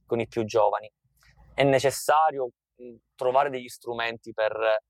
con 0.05 0.19
i 0.19 0.27
più 0.27 0.45
giovani. 0.45 0.89
È 1.53 1.63
necessario 1.63 2.51
trovare 3.15 3.49
degli 3.49 3.67
strumenti 3.67 4.31
per, 4.31 4.81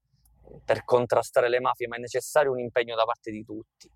per 0.63 0.83
contrastare 0.83 1.49
le 1.49 1.59
mafie, 1.59 1.87
ma 1.87 1.95
è 1.95 1.99
necessario 1.99 2.51
un 2.51 2.59
impegno 2.59 2.95
da 2.95 3.05
parte 3.05 3.31
di 3.31 3.43
tutti. 3.43 3.89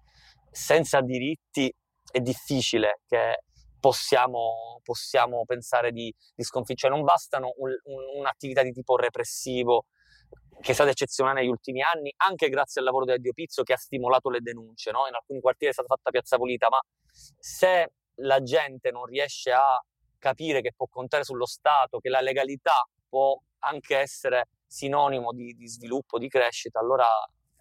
Senza 0.49 1.01
diritti 1.01 1.71
è 2.11 2.19
difficile 2.19 3.01
che 3.05 3.43
possiamo, 3.83 4.79
possiamo 4.81 5.43
pensare 5.43 5.91
di, 5.91 6.13
di 6.33 6.43
sconfiggere. 6.43 6.93
Non 6.93 7.03
bastano 7.03 7.51
un, 7.57 7.69
un, 7.83 8.19
un'attività 8.19 8.63
di 8.63 8.71
tipo 8.71 8.95
repressivo 8.95 9.87
che 10.61 10.71
è 10.71 10.73
stata 10.73 10.89
eccezionale 10.89 11.41
negli 11.41 11.49
ultimi 11.49 11.81
anni, 11.81 12.13
anche 12.15 12.47
grazie 12.47 12.79
al 12.79 12.87
lavoro 12.87 13.03
di 13.03 13.11
Addio 13.11 13.33
Pizzo 13.33 13.63
che 13.63 13.73
ha 13.73 13.77
stimolato 13.77 14.29
le 14.29 14.39
denunce. 14.39 14.91
No? 14.91 15.05
In 15.09 15.15
alcuni 15.15 15.41
quartieri 15.41 15.71
è 15.71 15.73
stata 15.73 15.93
fatta 15.93 16.11
piazza 16.11 16.37
pulita, 16.37 16.69
ma 16.69 16.79
se 17.11 17.91
la 18.19 18.41
gente 18.41 18.89
non 18.89 19.03
riesce 19.03 19.51
a 19.51 19.77
capire 20.17 20.61
che 20.61 20.71
può 20.73 20.87
contare 20.89 21.25
sullo 21.25 21.45
Stato, 21.45 21.99
che 21.99 22.07
la 22.07 22.21
legalità 22.21 22.87
può 23.09 23.37
anche 23.65 23.97
essere 23.97 24.47
sinonimo 24.65 25.33
di, 25.33 25.53
di 25.55 25.67
sviluppo, 25.67 26.17
di 26.17 26.29
crescita, 26.29 26.79
allora 26.79 27.07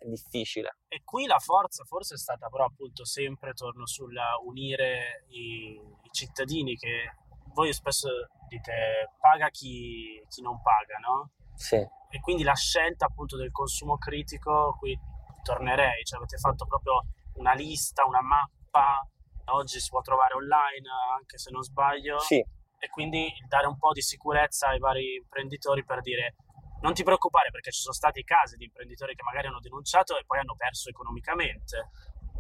è 0.03 0.09
difficile. 0.09 0.79
E 0.89 1.03
qui 1.05 1.27
la 1.27 1.39
forza 1.39 1.85
forse 1.85 2.15
è 2.15 2.19
stata 2.19 2.49
però 2.49 2.65
appunto 2.65 3.05
sempre, 3.05 3.53
torno 3.53 3.87
sulla 3.87 4.37
unire 4.45 5.25
i, 5.29 5.73
i 5.75 6.11
cittadini 6.11 6.77
che 6.77 7.15
voi 7.55 7.73
spesso 7.73 8.09
dite 8.49 9.11
paga 9.21 9.49
chi, 9.49 10.23
chi 10.29 10.43
non 10.43 10.61
paga, 10.61 10.99
no? 10.99 11.31
Sì. 11.55 11.77
E 11.77 12.21
quindi 12.21 12.43
la 12.43 12.55
scelta 12.55 13.07
appunto 13.07 13.37
del 13.37 13.51
consumo 13.51 13.97
critico, 13.97 14.77
qui 14.79 14.99
tornerei, 15.43 16.05
cioè 16.05 16.19
avete 16.19 16.37
fatto 16.37 16.67
proprio 16.67 17.03
una 17.35 17.55
lista, 17.55 18.05
una 18.05 18.21
mappa, 18.21 19.01
oggi 19.47 19.81
si 19.81 19.89
può 19.89 20.01
trovare 20.01 20.35
online 20.35 20.89
anche 21.17 21.39
se 21.39 21.51
non 21.51 21.63
sbaglio. 21.63 22.19
Sì. 22.19 22.39
E 22.39 22.89
quindi 22.89 23.33
dare 23.49 23.67
un 23.69 23.79
po' 23.79 23.93
di 23.93 24.03
sicurezza 24.03 24.69
ai 24.69 24.79
vari 24.79 25.15
imprenditori 25.15 25.85
per 25.85 26.01
dire 26.01 26.35
non 26.83 26.93
ti 26.95 27.03
preoccupare 27.03 27.51
perché 27.51 27.71
ci 27.71 27.81
sono 27.81 27.95
stati 27.95 28.23
casi 28.23 28.57
di 28.57 28.65
imprenditori 28.65 29.15
che 29.15 29.23
magari 29.23 29.47
hanno 29.47 29.61
denunciato 29.61 30.19
e 30.19 30.25
poi 30.27 30.39
hanno 30.39 30.55
perso 30.57 30.89
economicamente. 30.91 31.91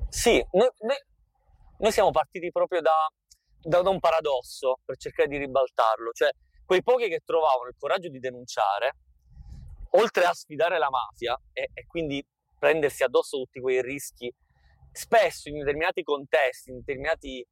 Sì, 0.08 0.44
noi, 0.52 0.68
noi, 0.80 0.96
noi 1.78 1.92
siamo 1.92 2.10
partiti 2.10 2.50
proprio 2.50 2.80
da, 2.80 3.08
da, 3.60 3.82
da, 3.82 3.90
un 3.90 4.00
paradosso 4.00 4.78
per 4.84 4.96
cercare 4.96 5.28
di 5.28 5.38
ribaltarlo, 5.38 6.10
cioè 6.12 6.30
quei 6.66 6.82
pochi 6.82 7.08
che 7.08 7.20
trovavano 7.24 7.68
il 7.68 7.76
coraggio 7.78 8.08
di 8.08 8.18
denunciare, 8.18 8.96
oltre 9.90 10.24
a 10.24 10.32
sfidare 10.32 10.78
la 10.78 10.90
mafia 10.90 11.38
e, 11.52 11.70
e 11.72 11.86
quindi 11.86 12.24
prendersi 12.58 13.02
addosso 13.02 13.38
tutti 13.38 13.60
quei 13.60 13.80
rischi, 13.80 14.32
spesso 14.90 15.48
in 15.48 15.58
determinati 15.58 16.02
contesti, 16.02 16.70
in 16.70 16.78
determinate 16.78 17.28
eh, 17.28 17.46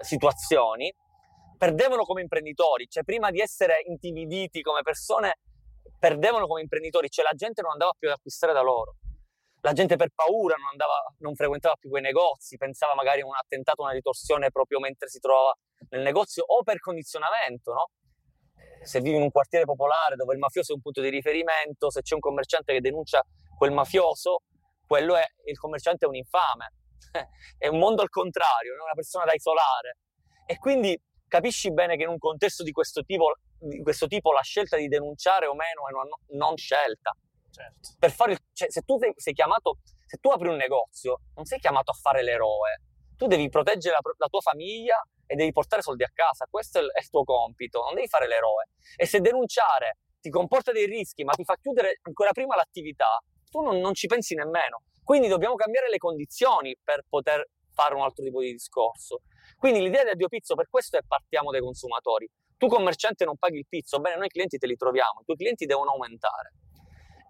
situazioni, 0.00 0.92
perdevano 1.56 2.04
come 2.04 2.22
imprenditori, 2.22 2.86
cioè 2.88 3.02
prima 3.02 3.30
di 3.30 3.40
essere 3.40 3.82
intimiditi 3.86 4.62
come 4.62 4.82
persone 4.82 5.38
perdevano 5.98 6.46
come 6.46 6.60
imprenditori, 6.60 7.08
cioè 7.08 7.24
la 7.24 7.34
gente 7.34 7.62
non 7.62 7.72
andava 7.72 7.92
più 7.98 8.08
ad 8.08 8.14
acquistare 8.14 8.52
da 8.52 8.60
loro. 8.60 8.96
La 9.62 9.72
gente 9.72 9.96
per 9.96 10.10
paura 10.14 10.54
non, 10.56 10.68
andava, 10.70 11.02
non 11.18 11.34
frequentava 11.34 11.74
più 11.74 11.90
quei 11.90 12.02
negozi, 12.02 12.56
pensava 12.56 12.94
magari 12.94 13.22
a 13.22 13.26
un 13.26 13.34
attentato, 13.34 13.82
una 13.82 13.92
ritorsione 13.92 14.50
proprio 14.50 14.78
mentre 14.78 15.08
si 15.08 15.18
trovava 15.18 15.52
nel 15.90 16.02
negozio 16.02 16.44
o 16.46 16.62
per 16.62 16.78
condizionamento, 16.78 17.72
no? 17.72 17.90
Se 18.82 19.00
vivi 19.00 19.16
in 19.16 19.22
un 19.22 19.30
quartiere 19.30 19.64
popolare 19.64 20.14
dove 20.14 20.34
il 20.34 20.38
mafioso 20.38 20.72
è 20.72 20.74
un 20.76 20.80
punto 20.80 21.00
di 21.00 21.08
riferimento, 21.08 21.90
se 21.90 22.02
c'è 22.02 22.14
un 22.14 22.20
commerciante 22.20 22.72
che 22.72 22.80
denuncia 22.80 23.20
quel 23.56 23.72
mafioso, 23.72 24.42
quello 24.86 25.16
è, 25.16 25.24
il 25.46 25.58
commerciante 25.58 26.04
è 26.04 26.08
un 26.08 26.14
infame. 26.14 26.72
è 27.58 27.66
un 27.66 27.78
mondo 27.78 28.02
al 28.02 28.08
contrario, 28.08 28.74
è 28.74 28.82
una 28.82 28.94
persona 28.94 29.24
da 29.24 29.32
isolare. 29.32 29.98
E 30.46 30.56
quindi 30.58 30.98
capisci 31.26 31.72
bene 31.72 31.96
che 31.96 32.04
in 32.04 32.08
un 32.08 32.18
contesto 32.18 32.62
di 32.62 32.70
questo 32.70 33.02
tipo 33.02 33.34
di 33.58 33.82
questo 33.82 34.06
tipo 34.06 34.32
la 34.32 34.42
scelta 34.42 34.76
di 34.76 34.88
denunciare 34.88 35.46
o 35.46 35.54
meno 35.54 35.88
è 35.88 35.92
una 35.92 36.04
non 36.38 36.56
scelta. 36.56 37.14
Certo. 37.50 37.96
Per 37.98 38.10
fare 38.10 38.32
il, 38.32 38.38
cioè, 38.52 38.70
se 38.70 38.82
tu 38.82 38.98
sei, 38.98 39.12
sei, 39.16 39.34
chiamato, 39.34 39.78
se 40.06 40.18
tu 40.18 40.30
apri 40.30 40.48
un 40.48 40.56
negozio, 40.56 41.20
non 41.34 41.44
sei 41.44 41.58
chiamato 41.58 41.90
a 41.90 41.94
fare 41.94 42.22
l'eroe, 42.22 42.82
tu 43.16 43.26
devi 43.26 43.48
proteggere 43.48 43.96
la, 44.00 44.12
la 44.16 44.28
tua 44.28 44.40
famiglia 44.40 45.02
e 45.26 45.34
devi 45.34 45.50
portare 45.52 45.82
soldi 45.82 46.04
a 46.04 46.10
casa, 46.12 46.46
questo 46.48 46.78
è 46.78 46.82
il, 46.82 46.90
è 46.92 47.00
il, 47.00 47.08
tuo 47.08 47.24
compito, 47.24 47.82
non 47.82 47.94
devi 47.94 48.06
fare 48.08 48.28
l'eroe. 48.28 48.68
E 48.96 49.06
se 49.06 49.20
denunciare 49.20 49.98
ti 50.20 50.30
comporta 50.30 50.72
dei 50.72 50.86
rischi, 50.86 51.24
ma 51.24 51.32
ti 51.32 51.44
fa 51.44 51.56
chiudere 51.56 51.98
ancora 52.02 52.30
prima 52.32 52.54
l'attività, 52.54 53.20
tu 53.50 53.60
non, 53.60 53.78
non 53.78 53.94
ci 53.94 54.06
pensi 54.06 54.34
nemmeno. 54.34 54.82
Quindi 55.02 55.28
dobbiamo 55.28 55.54
cambiare 55.54 55.88
le 55.88 55.98
condizioni 55.98 56.76
per 56.82 57.04
poter 57.08 57.48
fare 57.72 57.94
un 57.94 58.02
altro 58.02 58.24
tipo 58.24 58.40
di 58.40 58.52
discorso. 58.52 59.22
Quindi 59.56 59.80
l'idea 59.80 60.04
del 60.04 60.16
Dio 60.16 60.28
Pizzo 60.28 60.54
per 60.54 60.68
questo 60.68 60.98
è 60.98 61.00
partiamo 61.06 61.50
dai 61.50 61.60
consumatori. 61.60 62.28
Tu 62.58 62.66
commerciante 62.66 63.24
non 63.24 63.38
paghi 63.38 63.58
il 63.58 63.66
pizzo, 63.68 64.00
bene, 64.00 64.16
noi 64.16 64.28
clienti 64.28 64.58
te 64.58 64.66
li 64.66 64.76
troviamo, 64.76 65.20
i 65.20 65.24
tuoi 65.24 65.36
clienti 65.36 65.64
devono 65.64 65.92
aumentare. 65.92 66.52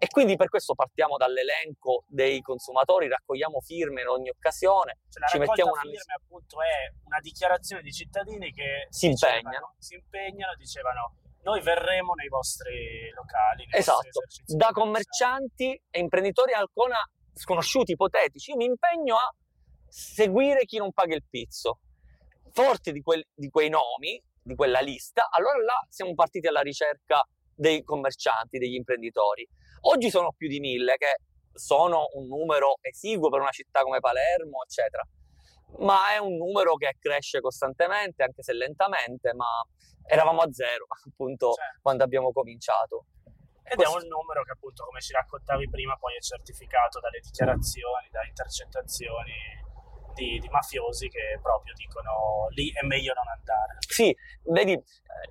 E 0.01 0.07
quindi 0.07 0.37
per 0.37 0.49
questo 0.49 0.75
partiamo 0.75 1.17
dall'elenco 1.17 2.05
dei 2.07 2.41
consumatori, 2.41 3.07
raccogliamo 3.07 3.59
firme 3.59 4.01
in 4.01 4.07
ogni 4.07 4.29
occasione, 4.29 4.99
cioè, 5.09 5.27
ci 5.27 5.37
mettiamo 5.37 5.71
una 5.71 5.81
firme 5.81 6.13
appunto 6.15 6.61
è 6.61 6.91
una 7.03 7.19
dichiarazione 7.19 7.81
di 7.81 7.91
cittadini 7.91 8.51
che 8.53 8.87
si 8.89 9.09
dicevano, 9.09 9.39
impegnano, 9.39 9.75
si 9.77 9.95
impegnano, 9.95 10.55
dicevano 10.55 11.13
noi 11.43 11.61
verremo 11.61 12.13
nei 12.13 12.27
vostri 12.27 13.09
locali. 13.13 13.65
Nei 13.69 13.79
esatto, 13.79 14.21
vostri 14.23 14.55
da 14.55 14.69
commercianti 14.71 15.81
e 15.89 15.99
imprenditori 15.99 16.53
ancora 16.53 16.97
sconosciuti, 17.33 17.91
ipotetici, 17.91 18.51
io 18.51 18.57
mi 18.57 18.65
impegno 18.65 19.15
a 19.15 19.33
seguire 19.87 20.65
chi 20.65 20.77
non 20.77 20.91
paga 20.91 21.15
il 21.15 21.25
pizzo. 21.29 21.79
Forti 22.51 22.91
di, 22.91 23.01
quel, 23.01 23.25
di 23.33 23.49
quei 23.49 23.69
nomi, 23.69 24.21
di 24.49 24.55
quella 24.55 24.79
lista, 24.79 25.29
allora 25.29 25.57
là 25.63 25.85
siamo 25.87 26.13
partiti 26.15 26.47
alla 26.47 26.61
ricerca 26.61 27.23
dei 27.53 27.83
commercianti, 27.83 28.57
degli 28.57 28.73
imprenditori. 28.73 29.47
Oggi 29.81 30.09
sono 30.09 30.33
più 30.35 30.47
di 30.47 30.59
mille, 30.59 30.95
che 30.97 31.19
sono 31.53 32.07
un 32.13 32.27
numero 32.27 32.77
esiguo 32.81 33.29
per 33.29 33.41
una 33.41 33.51
città 33.51 33.81
come 33.81 33.99
Palermo, 33.99 34.63
eccetera. 34.63 35.03
Ma 35.79 36.13
è 36.13 36.17
un 36.17 36.35
numero 36.35 36.75
che 36.75 36.97
cresce 36.99 37.41
costantemente, 37.41 38.23
anche 38.23 38.41
se 38.41 38.53
lentamente, 38.53 39.33
ma 39.33 39.61
eravamo 40.05 40.41
a 40.41 40.51
zero 40.51 40.87
appunto 41.07 41.53
certo. 41.53 41.79
quando 41.81 42.03
abbiamo 42.03 42.31
cominciato. 42.31 43.05
Ed 43.61 43.75
Questo... 43.75 43.99
è 43.99 44.01
un 44.01 44.07
numero 44.07 44.41
che 44.43 44.51
appunto, 44.51 44.83
come 44.85 44.99
ci 44.99 45.13
raccontavi 45.13 45.69
prima, 45.69 45.95
poi 45.95 46.15
è 46.15 46.21
certificato 46.21 46.99
dalle 46.99 47.19
dichiarazioni, 47.19 48.09
da 48.09 48.25
intercettazioni 48.25 49.58
di, 50.19 50.39
di, 50.39 50.49
mafiosi 50.49 51.07
che 51.07 51.39
proprio 51.41 51.73
dicono 51.73 52.47
lì 52.49 52.71
è 52.71 52.85
meglio 52.85 53.13
non 53.13 53.27
andare. 53.27 53.77
Sì, 53.79 54.15
vedi, 54.43 54.77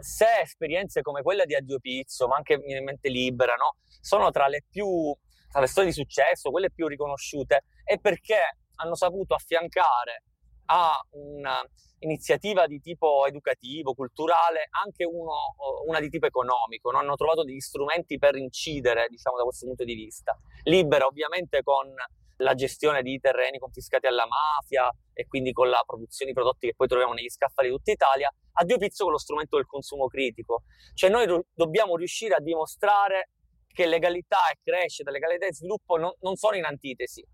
se 0.00 0.40
esperienze 0.42 1.02
come 1.02 1.23
quella 1.23 1.45
di 1.45 1.54
Addio 1.54 1.78
Pizzo, 1.78 2.26
ma 2.26 2.37
anche 2.37 2.54
in 2.54 2.85
mente 2.85 3.09
libera, 3.09 3.54
no? 3.54 3.76
sono 4.00 4.30
tra 4.30 4.49
le 4.49 4.64
più, 4.68 5.14
tra 5.50 5.61
le 5.61 5.66
storie 5.66 5.90
di 5.90 5.95
successo, 5.95 6.50
quelle 6.50 6.71
più 6.73 6.87
riconosciute, 6.87 7.64
è 7.85 7.99
perché 7.99 8.57
hanno 8.76 8.95
saputo 8.95 9.35
affiancare 9.35 10.23
a 10.71 10.99
un'iniziativa 11.11 12.66
di 12.66 12.80
tipo 12.80 13.26
educativo, 13.26 13.95
culturale, 13.95 14.68
anche 14.85 15.04
uno, 15.04 15.54
una 15.87 16.00
di 16.00 16.09
tipo 16.09 16.26
economico, 16.26 16.90
no? 16.90 16.99
hanno 16.99 17.16
trovato 17.16 17.45
degli 17.45 17.61
strumenti 17.61 18.18
per 18.18 18.37
incidere, 18.37 19.07
diciamo, 19.09 19.37
da 19.37 19.45
questo 19.45 19.66
punto 19.66 19.85
di 19.85 19.95
vista. 19.95 20.38
Libera 20.64 21.07
ovviamente 21.07 21.62
con 21.62 21.95
la 22.38 22.54
gestione 22.54 23.02
di 23.02 23.18
terreni 23.18 23.59
confiscati 23.59 24.07
alla 24.07 24.26
mafia 24.26 24.90
e 25.12 25.26
quindi 25.26 25.52
con 25.52 25.68
la 25.68 25.83
produzione 25.87 26.30
di 26.30 26.37
prodotti 26.37 26.68
che 26.68 26.75
poi 26.75 26.87
troviamo 26.87 27.12
negli 27.12 27.28
scaffali 27.28 27.68
di 27.68 27.75
tutta 27.75 27.92
Italia, 27.92 28.33
a 28.52 28.64
Dio 28.64 28.78
Pizzo 28.78 29.04
con 29.04 29.12
lo 29.12 29.18
strumento 29.18 29.57
del 29.57 29.66
consumo 29.66 30.07
critico. 30.07 30.62
Cioè 30.95 31.11
noi 31.11 31.26
do- 31.26 31.47
dobbiamo 31.52 31.97
riuscire 31.97 32.35
a 32.35 32.40
dimostrare 32.40 33.30
che 33.66 33.87
legalità 33.87 34.49
e 34.50 34.59
crescita, 34.62 35.11
legalità 35.11 35.47
e 35.47 35.54
sviluppo 35.54 35.97
non, 35.97 36.12
non 36.21 36.37
sono 36.37 36.57
in 36.57 36.64
antitesi. 36.64 37.25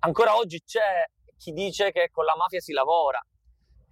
Ancora 0.00 0.36
oggi 0.36 0.62
c'è 0.62 1.04
chi 1.36 1.52
dice 1.52 1.90
che 1.92 2.10
con 2.10 2.24
la 2.24 2.34
mafia 2.36 2.60
si 2.60 2.72
lavora. 2.72 3.20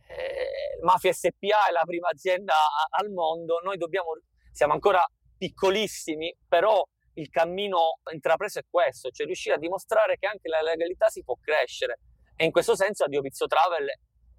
Eh, 0.06 0.82
mafia 0.82 1.12
SPA 1.12 1.68
è 1.68 1.72
la 1.72 1.84
prima 1.84 2.08
azienda 2.08 2.54
al 2.90 3.10
mondo, 3.10 3.60
noi 3.62 3.78
dobbiamo, 3.78 4.08
siamo 4.50 4.74
ancora 4.74 5.02
piccolissimi, 5.38 6.34
però 6.46 6.84
il 7.14 7.28
cammino 7.28 7.98
intrapreso 8.12 8.58
è 8.58 8.64
questo, 8.68 9.10
cioè 9.10 9.26
riuscire 9.26 9.56
a 9.56 9.58
dimostrare 9.58 10.16
che 10.18 10.26
anche 10.26 10.48
la 10.48 10.62
legalità 10.62 11.08
si 11.08 11.22
può 11.22 11.36
crescere. 11.40 11.98
E 12.36 12.44
in 12.44 12.50
questo 12.50 12.74
senso 12.74 13.04
Adio 13.04 13.20
Pizzo 13.20 13.46
Travel 13.46 13.86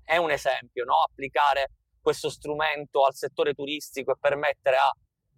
è 0.03 0.17
un 0.17 0.31
esempio, 0.31 0.83
no? 0.83 0.95
applicare 1.07 1.71
questo 2.01 2.29
strumento 2.29 3.05
al 3.05 3.13
settore 3.13 3.53
turistico 3.53 4.11
e 4.11 4.17
permettere 4.19 4.75
a 4.75 4.91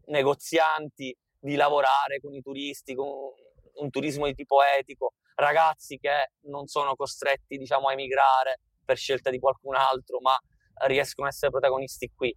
negozianti 0.08 1.16
di 1.40 1.56
lavorare 1.56 2.20
con 2.20 2.34
i 2.34 2.42
turisti, 2.42 2.96
con 2.96 3.08
un 3.76 3.90
turismo 3.90 4.26
di 4.26 4.34
tipo 4.34 4.64
etico, 4.64 5.14
ragazzi 5.36 5.98
che 6.00 6.32
non 6.44 6.66
sono 6.68 6.96
costretti 6.96 7.58
diciamo, 7.58 7.90
a 7.90 7.94
emigrare 7.94 8.62
per 8.84 8.98
scelta 8.98 9.30
di 9.30 9.40
qualcun 9.40 9.76
altro, 9.76 10.20
ma 10.22 10.36
riescono 10.88 11.28
a 11.28 11.30
essere 11.30 11.52
protagonisti 11.52 12.12
qui. 12.16 12.36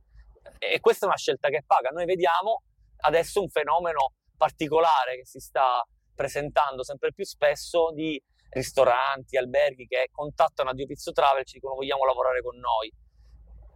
E 0.59 0.81
questa 0.81 1.05
è 1.05 1.09
una 1.09 1.17
scelta 1.17 1.49
che 1.49 1.63
paga. 1.67 1.91
Noi 1.91 2.05
vediamo 2.05 2.63
adesso 3.01 3.41
un 3.41 3.49
fenomeno 3.49 4.15
particolare 4.39 5.17
che 5.17 5.27
si 5.27 5.41
sta 5.41 5.87
presentando 6.15 6.83
sempre 6.83 7.13
più 7.13 7.25
spesso 7.25 7.91
di 7.93 8.21
ristoranti, 8.51 9.37
alberghi 9.37 9.87
che 9.87 10.09
contattano 10.11 10.71
a 10.71 10.75
Dio 10.75 10.87
Pizzo 10.87 11.13
Travel 11.13 11.43
e 11.43 11.45
ci 11.45 11.55
dicono 11.55 11.75
vogliamo 11.75 12.07
lavorare 12.07 12.41
con 12.41 12.57
noi. 12.57 12.91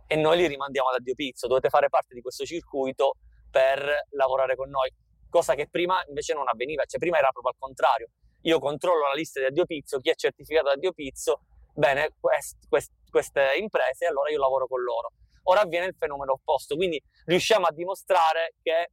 E 0.06 0.16
noi 0.16 0.38
li 0.38 0.46
rimandiamo 0.46 0.90
da 0.90 0.98
Dio 0.98 1.14
Pizzo, 1.14 1.46
dovete 1.46 1.68
fare 1.68 1.88
parte 1.88 2.14
di 2.14 2.22
questo 2.22 2.44
circuito 2.44 3.16
per 3.50 4.06
lavorare 4.10 4.56
con 4.56 4.70
noi, 4.70 4.90
cosa 5.28 5.54
che 5.54 5.68
prima 5.68 6.02
invece 6.08 6.32
non 6.34 6.48
avveniva, 6.48 6.84
cioè 6.84 6.98
prima 6.98 7.18
era 7.18 7.30
proprio 7.30 7.52
al 7.52 7.58
contrario, 7.58 8.08
io 8.42 8.58
controllo 8.58 9.08
la 9.08 9.14
lista 9.14 9.40
di 9.40 9.46
Addio 9.46 9.66
Pizzo, 9.66 9.98
chi 9.98 10.10
è 10.10 10.14
certificato 10.14 10.68
Addio 10.68 10.92
Pizzo, 10.92 11.42
bene, 11.74 12.14
quest, 12.18 12.68
quest, 12.68 12.92
queste 13.10 13.54
imprese, 13.58 14.06
allora 14.06 14.30
io 14.30 14.38
lavoro 14.38 14.66
con 14.66 14.82
loro. 14.82 15.12
Ora 15.44 15.60
avviene 15.60 15.86
il 15.86 15.94
fenomeno 15.96 16.32
opposto, 16.32 16.76
quindi 16.76 17.02
riusciamo 17.26 17.66
a 17.66 17.72
dimostrare 17.72 18.54
che 18.62 18.90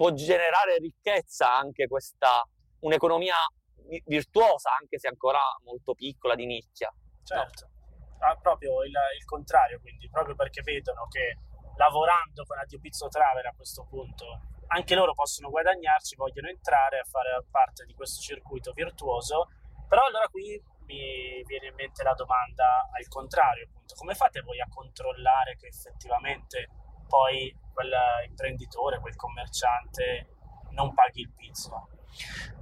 può 0.00 0.12
generare 0.14 0.78
ricchezza 0.78 1.54
anche 1.54 1.86
questa, 1.86 2.42
un'economia 2.80 3.34
virtuosa, 4.06 4.70
anche 4.80 4.98
se 4.98 5.08
ancora 5.08 5.42
molto 5.62 5.92
piccola, 5.92 6.34
di 6.34 6.46
nicchia. 6.46 6.90
Certo, 7.22 7.68
no? 7.68 8.26
ah, 8.26 8.34
proprio 8.36 8.82
il, 8.82 8.94
il, 9.18 9.24
contrario, 9.26 9.78
quindi 9.78 10.08
proprio 10.08 10.34
perché 10.34 10.62
vedono 10.62 11.06
che 11.08 11.36
lavorando 11.76 12.44
con 12.44 12.56
Addio 12.56 12.80
Pizzo 12.80 13.08
Travel 13.08 13.44
a 13.44 13.52
questo 13.54 13.84
punto 13.90 14.24
anche 14.68 14.94
loro 14.94 15.12
possono 15.12 15.50
guadagnarci, 15.50 16.16
vogliono 16.16 16.48
entrare 16.48 17.00
a 17.00 17.04
fare 17.04 17.44
parte 17.50 17.84
di 17.84 17.92
questo 17.92 18.22
circuito 18.22 18.72
virtuoso, 18.72 19.48
però 19.86 20.06
allora 20.06 20.28
qui 20.28 20.58
mi 20.86 21.42
viene 21.44 21.66
in 21.66 21.74
mente 21.74 22.02
la 22.04 22.14
domanda 22.14 22.88
al 22.90 23.06
contrario, 23.08 23.66
appunto, 23.68 23.94
come 23.96 24.14
fate 24.14 24.40
voi 24.40 24.60
a 24.60 24.68
controllare 24.70 25.56
che 25.56 25.66
effettivamente 25.66 26.68
poi 27.10 27.52
quell'imprenditore, 27.74 29.00
quel 29.00 29.16
commerciante 29.16 30.36
non 30.70 30.94
paghi 30.94 31.22
il 31.22 31.32
pizzo? 31.36 31.88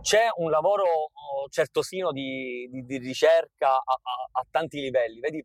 C'è 0.01 0.29
un 0.37 0.51
lavoro 0.51 0.85
oh, 0.85 1.49
certosino 1.51 2.13
di, 2.13 2.67
di, 2.71 2.85
di 2.85 2.97
ricerca 2.97 3.73
a, 3.73 3.77
a, 3.77 4.41
a, 4.41 4.47
tanti 4.51 4.81
livelli. 4.81 5.21
Vedi, 5.21 5.45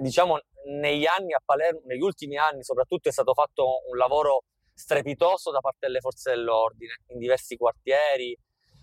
diciamo, 0.00 0.38
negli 0.66 1.06
anni 1.06 1.32
a 1.32 1.40
Palermo, 1.42 1.80
negli 1.86 2.02
ultimi 2.02 2.36
anni 2.36 2.62
soprattutto, 2.62 3.08
è 3.08 3.12
stato 3.12 3.32
fatto 3.32 3.82
un 3.88 3.96
lavoro 3.96 4.44
strepitoso 4.74 5.50
da 5.50 5.60
parte 5.60 5.86
delle 5.86 6.00
forze 6.00 6.30
dell'ordine 6.30 7.00
in 7.08 7.18
diversi 7.18 7.56
quartieri 7.56 8.38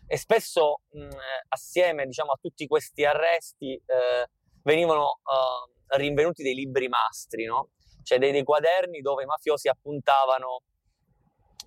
e 0.08 0.18
spesso 0.18 0.82
mh, 0.90 1.08
assieme 1.50 2.06
diciamo, 2.06 2.32
a 2.32 2.40
tutti 2.42 2.66
questi 2.66 3.06
arresti 3.06 3.74
eh, 3.74 4.28
venivano 4.64 5.20
eh, 5.22 5.98
rinvenuti 5.98 6.42
dei 6.42 6.56
libri 6.56 6.88
mastri, 6.88 7.46
no? 7.46 7.70
Cioè 8.04 8.20
dei, 8.20 8.32
dei 8.32 8.44
quaderni 8.44 9.02
dove 9.02 9.24
i 9.24 9.26
mafiosi 9.26 9.68
appuntavano 9.68 10.62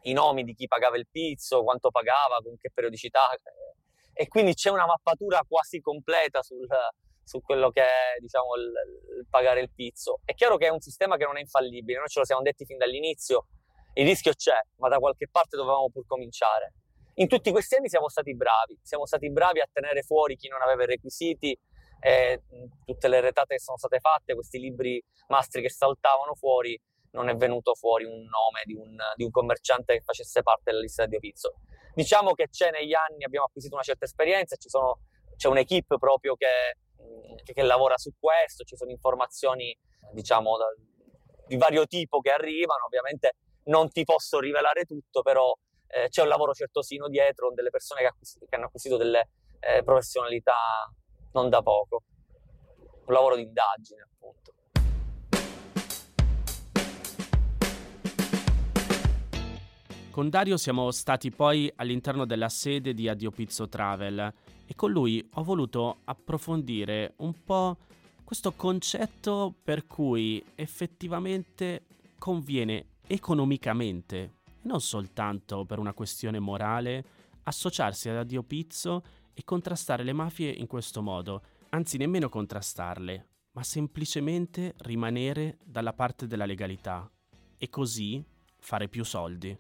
i 0.03 0.13
nomi 0.13 0.45
di 0.45 0.55
chi 0.55 0.67
pagava 0.67 0.97
il 0.97 1.09
pizzo, 1.11 1.63
quanto 1.63 1.91
pagava, 1.91 2.39
con 2.43 2.57
che 2.59 2.71
periodicità. 2.73 3.29
E 4.13 4.29
quindi 4.29 4.55
c'è 4.55 4.71
una 4.71 4.87
mappatura 4.87 5.43
quasi 5.47 5.81
completa 5.81 6.43
sul, 6.43 6.67
su 7.23 7.41
quello 7.43 7.71
che 7.71 7.83
è 7.83 8.19
diciamo, 8.21 8.55
il, 8.55 8.73
il, 9.19 9.27
pagare 9.29 9.61
il 9.61 9.71
pizzo. 9.75 10.21
È 10.25 10.33
chiaro 10.35 10.57
che 10.57 10.67
è 10.67 10.71
un 10.71 10.81
sistema 10.81 11.17
che 11.17 11.25
non 11.25 11.37
è 11.37 11.41
infallibile, 11.41 11.99
noi 11.99 12.09
ce 12.09 12.21
lo 12.21 12.25
siamo 12.25 12.43
detti 12.43 12.65
fin 12.65 12.79
dall'inizio, 12.79 13.47
il 13.95 14.07
rischio 14.07 14.33
c'è, 14.33 14.59
ma 14.77 14.89
da 14.89 14.99
qualche 14.99 15.29
parte 15.29 15.57
dovevamo 15.57 15.91
pur 15.91 16.07
cominciare. 16.07 16.75
In 17.15 17.29
tutti 17.29 17.51
questi 17.51 17.77
anni 17.77 17.89
siamo 17.89 18.09
stati 18.09 18.35
bravi, 18.37 18.79
siamo 18.83 19.07
stati 19.07 19.31
bravi 19.31 19.61
a 19.61 19.69
tenere 19.73 20.03
fuori 20.03 20.37
chi 20.37 20.49
non 20.49 20.63
aveva 20.63 20.85
i 20.85 20.87
requisiti, 20.87 21.59
eh, 22.01 22.43
tutte 22.85 23.09
le 23.09 23.21
retate 23.21 23.57
che 23.57 23.61
sono 23.61 23.77
state 23.77 23.99
fatte, 24.01 24.35
questi 24.35 24.59
libri 24.59 25.03
mastri 25.29 25.63
che 25.63 25.71
saltavano 25.71 26.35
fuori, 26.35 26.81
non 27.13 27.29
è 27.29 27.35
venuto 27.35 27.75
fuori 27.75 28.05
un 28.05 28.25
nome 28.25 28.63
di 28.65 28.75
un, 28.75 28.97
di 29.15 29.25
un 29.25 29.31
commerciante 29.31 29.95
che 29.95 30.03
facesse 30.03 30.43
parte 30.43 30.71
della 30.71 30.81
lista 30.81 31.07
di 31.07 31.19
Pizzo. 31.19 31.55
Diciamo 31.95 32.33
che 32.33 32.49
c'è 32.49 32.71
negli 32.71 32.93
anni, 32.95 33.25
abbiamo 33.25 33.47
acquisito 33.47 33.75
una 33.75 33.83
certa 33.83 34.05
esperienza, 34.05 34.55
sono, 34.59 35.01
c'è 35.37 35.49
un'equipe 35.49 35.97
proprio 35.97 36.35
che, 36.37 36.77
che, 37.43 37.53
che, 37.53 37.63
lavora 37.63 37.97
su 37.97 38.13
questo, 38.19 38.65
ci 38.65 38.77
sono 38.77 38.91
informazioni 38.91 39.77
diciamo 40.13 40.57
da, 40.59 40.67
di 41.47 41.57
vario 41.57 41.87
tipo 41.87 42.21
che 42.21 42.31
arrivano, 42.31 42.85
ovviamente 42.85 43.37
non 43.65 43.89
ti 43.91 44.05
posso 44.05 44.39
rivelare 44.39 44.85
tutto, 44.85 45.23
però 45.23 45.55
eh, 45.89 46.09
c'è 46.09 46.23
un 46.23 46.29
lavoro 46.29 46.53
certosino 46.53 47.09
dietro, 47.09 47.53
delle 47.53 47.71
persone 47.71 48.03
che, 48.03 48.07
acquis- 48.09 48.39
che 48.47 48.55
hanno 48.57 48.67
acquisito 48.67 48.97
delle 48.97 49.31
eh, 49.61 49.83
professionalità 49.83 50.55
non 51.37 51.51
da 51.51 51.61
poco. 51.61 52.03
Un 53.05 53.13
lavoro 53.13 53.37
di 53.37 53.43
indagine, 53.43 54.09
appunto. 54.11 54.55
Con 60.11 60.31
Dario 60.31 60.57
siamo 60.57 60.91
stati 60.93 61.31
poi 61.31 61.71
all'interno 61.77 62.25
della 62.25 62.49
sede 62.49 62.95
di 62.95 63.07
Adio 63.07 63.31
Pizzo 63.31 63.69
Travel 63.69 64.33
e 64.65 64.75
con 64.75 64.91
lui 64.91 65.29
ho 65.35 65.45
voluto 65.45 65.99
approfondire 66.05 67.13
un 67.19 67.45
po' 67.45 67.77
questo 68.25 68.53
concetto 68.53 69.55
per 69.63 69.87
cui 69.87 70.43
effettivamente 70.55 71.85
conviene 72.19 72.95
economicamente, 73.07 74.37
non 74.63 74.81
soltanto 74.81 75.67
per 75.67 75.79
una 75.79 75.93
questione 75.93 76.39
morale, 76.39 77.05
associarsi 77.43 78.09
ad 78.09 78.17
Addio 78.17 78.43
Pizzo 78.43 79.03
e 79.39 79.45
contrastare 79.45 80.03
le 80.03 80.15
mafie 80.15 80.51
in 80.51 80.67
questo 80.67 81.03
modo, 81.03 81.43
anzi 81.69 81.99
nemmeno 81.99 82.31
contrastarle, 82.31 83.29
ma 83.53 83.63
semplicemente 83.63 84.73
rimanere 84.79 85.59
dalla 85.63 85.93
parte 85.93 86.27
della 86.27 86.47
legalità 86.47 87.11
e 87.59 87.69
così 87.69 88.25
fare 88.59 88.89
più 88.89 89.05
soldi. 89.05 89.57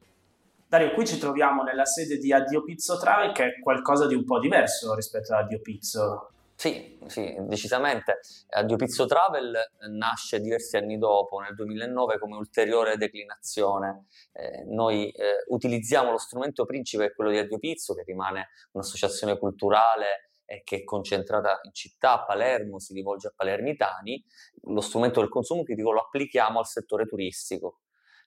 Dario, 0.67 0.95
qui 0.95 1.07
ci 1.07 1.19
troviamo 1.19 1.63
nella 1.63 1.85
sede 1.85 2.17
di 2.17 2.33
Addio 2.33 2.65
Pizzo 2.65 2.99
Travel, 2.99 3.33
che 3.33 3.45
è 3.45 3.61
qualcosa 3.61 4.07
di 4.07 4.15
un 4.15 4.25
po' 4.25 4.39
diverso 4.39 4.95
rispetto 4.95 5.35
ad 5.35 5.45
Addio 5.45 5.61
Pizzo. 5.61 6.31
Sì, 6.59 6.99
sì, 7.07 7.37
decisamente. 7.41 8.21
Addio 8.49 8.77
Pizzo 8.77 9.05
Travel 9.05 9.55
nasce 9.91 10.41
diversi 10.41 10.79
anni 10.79 10.97
dopo, 10.97 11.39
nel 11.39 11.55
2009, 11.55 12.19
come 12.19 12.37
ulteriore 12.37 12.97
declinazione. 12.97 14.07
Eh, 14.33 14.65
noi 14.65 15.11
eh, 15.11 15.45
utilizziamo 15.49 16.11
lo 16.11 16.17
strumento 16.17 16.65
principe, 16.65 17.13
quello 17.15 17.31
di 17.31 17.37
Addio 17.37 17.59
Pizzo, 17.59 17.93
che 17.93 18.05
rimane 18.05 18.49
un'associazione 18.73 19.39
culturale 19.39 20.31
e 20.47 20.63
che 20.65 20.77
è 20.77 20.85
concentrata 20.85 21.61
in 21.63 21.75
città, 21.75 22.13
a 22.13 22.25
Palermo, 22.25 22.79
si 22.79 22.95
rivolge 22.95 23.29
a 23.29 23.33
palermitani. 23.37 24.25
Lo 24.63 24.81
strumento 24.81 25.21
del 25.21 25.29
consumo 25.29 25.63
critico 25.63 25.93
lo 25.93 26.01
applichiamo 26.01 26.59
al 26.59 26.67
settore 26.67 27.05
turistico. 27.05 27.81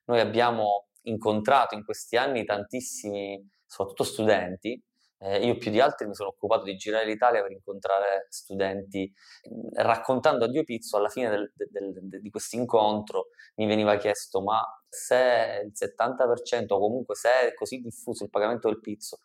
Noi 0.06 0.20
abbiamo 0.20 0.90
incontrato 1.04 1.74
in 1.74 1.84
questi 1.84 2.16
anni 2.16 2.46
tantissimi, 2.46 3.44
soprattutto 3.66 4.04
studenti, 4.04 4.80
eh, 5.20 5.46
io 5.46 5.58
più 5.58 5.70
di 5.72 5.80
altri 5.80 6.08
mi 6.08 6.16
sono 6.16 6.30
occupato 6.30 6.64
di 6.64 6.76
girare 6.76 7.06
l'Italia 7.06 7.42
per 7.42 7.52
incontrare 7.52 8.28
studenti, 8.30 9.12
raccontando 9.74 10.46
a 10.46 10.48
Dio 10.48 10.64
Pizzo, 10.64 10.98
alla 10.98 11.10
fine 11.10 11.30
del, 11.30 11.52
del, 11.56 11.92
del, 11.92 12.22
di 12.22 12.30
questo 12.30 12.56
incontro 12.56 13.28
mi 13.56 13.66
veniva 13.68 13.98
chiesto 13.98 14.42
ma 14.42 14.62
se 14.88 15.64
il 15.66 15.74
70% 15.76 16.66
o 16.70 16.80
comunque 16.80 17.16
se 17.16 17.30
è 17.30 17.54
così 17.54 17.80
diffuso 17.80 18.24
il 18.24 18.30
pagamento 18.30 18.70
del 18.70 18.80
pizzo, 18.80 19.20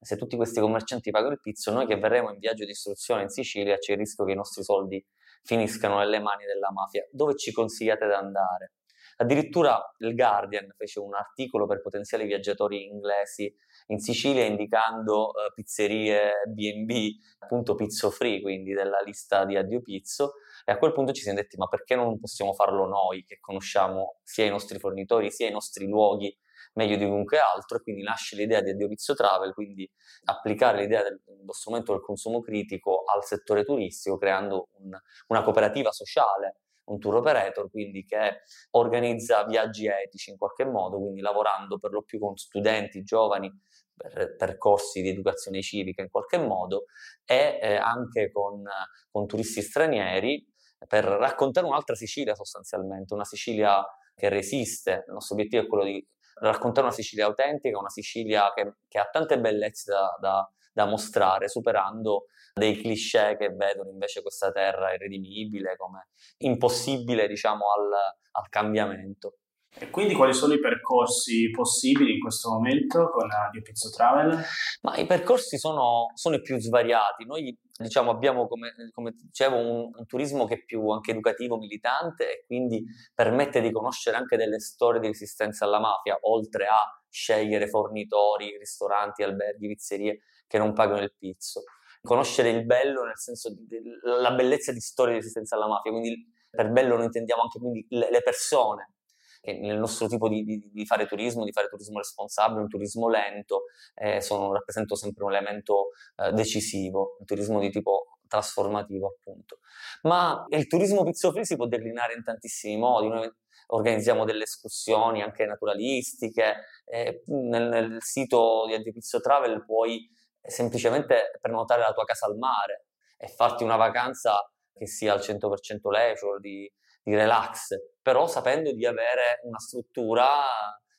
se 0.00 0.16
tutti 0.16 0.36
questi 0.36 0.60
commercianti 0.60 1.10
pagano 1.10 1.32
il 1.32 1.40
pizzo, 1.40 1.72
noi 1.72 1.86
che 1.86 1.96
verremo 1.96 2.30
in 2.30 2.38
viaggio 2.38 2.64
di 2.64 2.70
istruzione 2.70 3.22
in 3.22 3.28
Sicilia 3.28 3.76
c'è 3.76 3.92
il 3.92 3.98
rischio 3.98 4.24
che 4.24 4.32
i 4.32 4.36
nostri 4.36 4.62
soldi 4.62 5.04
finiscano 5.42 5.98
nelle 5.98 6.20
mani 6.20 6.44
della 6.46 6.72
mafia. 6.72 7.06
Dove 7.10 7.36
ci 7.36 7.52
consigliate 7.52 8.06
di 8.06 8.12
andare? 8.12 8.72
Addirittura 9.20 9.78
il 9.98 10.14
Guardian 10.14 10.72
fece 10.78 10.98
un 10.98 11.14
articolo 11.14 11.66
per 11.66 11.82
potenziali 11.82 12.24
viaggiatori 12.24 12.86
inglesi 12.86 13.54
in 13.88 13.98
Sicilia 13.98 14.44
indicando 14.44 15.26
uh, 15.26 15.52
pizzerie 15.54 16.44
B&B, 16.46 17.16
appunto 17.40 17.74
pizzo 17.74 18.08
free, 18.10 18.40
quindi 18.40 18.72
della 18.72 19.00
lista 19.04 19.44
di 19.44 19.58
addio 19.58 19.82
pizzo, 19.82 20.36
e 20.64 20.72
a 20.72 20.78
quel 20.78 20.94
punto 20.94 21.12
ci 21.12 21.20
siamo 21.20 21.38
detti 21.38 21.58
ma 21.58 21.66
perché 21.66 21.96
non 21.96 22.18
possiamo 22.18 22.54
farlo 22.54 22.86
noi 22.86 23.22
che 23.24 23.36
conosciamo 23.40 24.20
sia 24.22 24.46
i 24.46 24.48
nostri 24.48 24.78
fornitori 24.78 25.30
sia 25.30 25.48
i 25.48 25.52
nostri 25.52 25.86
luoghi 25.86 26.34
meglio 26.72 26.96
di 26.96 27.04
chiunque 27.04 27.38
altro? 27.40 27.76
E 27.76 27.82
quindi 27.82 28.02
nasce 28.02 28.36
l'idea 28.36 28.62
di 28.62 28.70
Addio 28.70 28.88
Pizzo 28.88 29.12
Travel, 29.12 29.52
quindi 29.52 29.86
applicare 30.24 30.80
l'idea 30.80 31.02
dello 31.02 31.52
strumento 31.52 31.92
del 31.92 32.00
consumo 32.00 32.40
critico 32.40 33.02
al 33.04 33.22
settore 33.22 33.64
turistico 33.64 34.16
creando 34.16 34.68
un, 34.78 34.98
una 35.26 35.42
cooperativa 35.42 35.92
sociale 35.92 36.60
un 36.90 36.98
tour 36.98 37.16
operator, 37.16 37.70
quindi 37.70 38.04
che 38.04 38.42
organizza 38.70 39.44
viaggi 39.44 39.86
etici 39.86 40.30
in 40.30 40.36
qualche 40.36 40.64
modo, 40.64 40.98
quindi 40.98 41.20
lavorando 41.20 41.78
per 41.78 41.92
lo 41.92 42.02
più 42.02 42.18
con 42.18 42.36
studenti 42.36 43.02
giovani 43.02 43.50
per 43.94 44.34
percorsi 44.36 45.02
di 45.02 45.10
educazione 45.10 45.60
civica 45.60 46.02
in 46.02 46.10
qualche 46.10 46.38
modo 46.38 46.86
e 47.24 47.58
eh, 47.60 47.76
anche 47.76 48.30
con, 48.32 48.62
con 49.10 49.26
turisti 49.26 49.60
stranieri 49.60 50.46
per 50.88 51.04
raccontare 51.04 51.66
un'altra 51.66 51.94
Sicilia 51.94 52.34
sostanzialmente, 52.34 53.12
una 53.12 53.24
Sicilia 53.24 53.84
che 54.14 54.28
resiste. 54.28 55.04
Il 55.06 55.12
nostro 55.12 55.34
obiettivo 55.34 55.62
è 55.62 55.66
quello 55.66 55.84
di 55.84 56.06
raccontare 56.40 56.86
una 56.86 56.94
Sicilia 56.94 57.26
autentica, 57.26 57.78
una 57.78 57.90
Sicilia 57.90 58.50
che, 58.54 58.76
che 58.88 58.98
ha 58.98 59.04
tante 59.04 59.38
bellezze 59.38 59.92
da, 59.92 60.16
da, 60.18 60.50
da, 60.72 60.86
mostrare, 60.86 61.48
superando 61.48 62.26
dei 62.54 62.76
cliché 62.76 63.36
che 63.38 63.48
vedono 63.50 63.90
invece 63.90 64.22
questa 64.22 64.50
terra 64.50 64.92
irredimibile 64.92 65.76
come 65.76 66.08
impossibile, 66.38 67.26
diciamo, 67.28 67.64
al, 67.72 67.92
al 68.32 68.48
cambiamento. 68.48 69.36
E 69.78 69.88
quindi 69.88 70.14
quali 70.14 70.34
sono 70.34 70.52
i 70.52 70.58
percorsi 70.58 71.48
possibili 71.50 72.14
in 72.14 72.20
questo 72.20 72.50
momento 72.50 73.08
con 73.08 73.28
Dio 73.52 73.62
Pizzo 73.62 73.88
Travel? 73.90 74.36
Ma 74.82 74.96
i 74.96 75.06
percorsi 75.06 75.58
sono, 75.58 76.10
sono, 76.14 76.34
i 76.34 76.42
più 76.42 76.58
svariati. 76.58 77.24
Noi 77.24 77.56
diciamo, 77.78 78.10
abbiamo, 78.10 78.48
come, 78.48 78.72
come 78.92 79.12
dicevo, 79.12 79.56
un, 79.56 79.90
un, 79.94 80.06
turismo 80.06 80.44
che 80.46 80.54
è 80.54 80.64
più 80.64 80.88
anche 80.88 81.12
educativo, 81.12 81.56
militante 81.56 82.24
e 82.30 82.44
quindi 82.46 82.84
permette 83.14 83.60
di 83.60 83.70
conoscere 83.70 84.16
anche 84.16 84.36
delle 84.36 84.58
storie 84.58 85.00
di 85.00 85.06
resistenza 85.06 85.66
alla 85.66 85.78
mafia, 85.78 86.18
oltre 86.22 86.66
a 86.66 86.82
scegliere 87.08 87.68
fornitori, 87.68 88.58
ristoranti, 88.58 89.22
alberghi, 89.22 89.68
pizzerie 89.68 90.22
che 90.50 90.58
non 90.58 90.72
pagano 90.72 91.00
il 91.00 91.14
pizzo. 91.16 91.62
Conoscere 92.02 92.50
il 92.50 92.66
bello 92.66 93.04
nel 93.04 93.16
senso 93.16 93.54
della 93.56 94.32
bellezza 94.32 94.72
di 94.72 94.80
storie 94.80 95.12
di 95.12 95.20
resistenza 95.20 95.54
alla 95.54 95.68
mafia, 95.68 95.92
quindi 95.92 96.28
per 96.50 96.72
bello 96.72 96.96
noi 96.96 97.04
intendiamo 97.04 97.42
anche 97.42 97.86
le, 97.88 98.22
persone, 98.22 98.94
che 99.40 99.52
nel 99.52 99.78
nostro 99.78 100.08
tipo 100.08 100.28
di, 100.28 100.42
di, 100.42 100.70
di, 100.72 100.86
fare 100.86 101.06
turismo, 101.06 101.44
di 101.44 101.52
fare 101.52 101.68
turismo 101.68 101.98
responsabile, 101.98 102.62
un 102.62 102.68
turismo 102.68 103.08
lento, 103.08 103.66
eh, 103.94 104.20
sono, 104.20 104.52
rappresento 104.52 104.96
sempre 104.96 105.22
un 105.22 105.30
elemento 105.30 105.90
eh, 106.16 106.32
decisivo, 106.32 107.16
un 107.20 107.26
turismo 107.26 107.60
di 107.60 107.70
tipo 107.70 108.18
trasformativo 108.26 109.06
appunto. 109.06 109.60
Ma 110.02 110.44
il 110.48 110.66
turismo 110.66 111.04
pizzo 111.04 111.30
free 111.30 111.44
si 111.44 111.54
può 111.54 111.68
declinare 111.68 112.14
in 112.14 112.24
tantissimi 112.24 112.76
modi, 112.76 113.06
noi 113.06 113.30
organizziamo 113.68 114.24
delle 114.24 114.42
escursioni 114.42 115.22
anche 115.22 115.46
naturalistiche, 115.46 116.56
eh, 116.86 117.22
nel, 117.26 117.68
nel, 117.68 117.96
sito 118.00 118.64
di 118.66 118.74
Antipizzo 118.74 119.20
Travel 119.20 119.64
puoi 119.64 120.18
semplicemente 120.42 121.38
prenotare 121.40 121.82
la 121.82 121.92
tua 121.92 122.04
casa 122.04 122.26
al 122.26 122.36
mare 122.36 122.86
e 123.16 123.28
farti 123.28 123.64
una 123.64 123.76
vacanza 123.76 124.50
che 124.72 124.86
sia 124.86 125.12
al 125.12 125.20
100% 125.20 125.90
leisure, 125.90 126.40
di, 126.40 126.70
di 127.02 127.14
relax, 127.14 127.74
però 128.00 128.26
sapendo 128.26 128.72
di 128.72 128.86
avere 128.86 129.40
una 129.42 129.58
struttura 129.58 130.26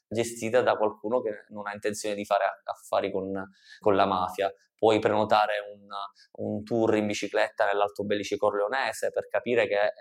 gestita 0.08 0.62
da 0.62 0.76
qualcuno 0.76 1.22
che 1.22 1.46
non 1.50 1.68
ha 1.68 1.74
intenzione 1.74 2.16
di 2.16 2.26
fare 2.26 2.44
affari 2.64 3.12
con, 3.12 3.32
con 3.80 3.96
la 3.96 4.06
mafia. 4.06 4.54
Puoi 4.76 5.00
prenotare 5.00 5.54
un, 5.74 5.88
un, 6.46 6.64
tour 6.64 6.96
in 6.96 7.06
bicicletta 7.06 7.66
nell'Alto 7.66 8.04
Bellice 8.04 8.36
Corleonese 8.36 9.12
per 9.12 9.28
capire 9.28 9.68
che 9.68 9.76
eh, 9.76 9.92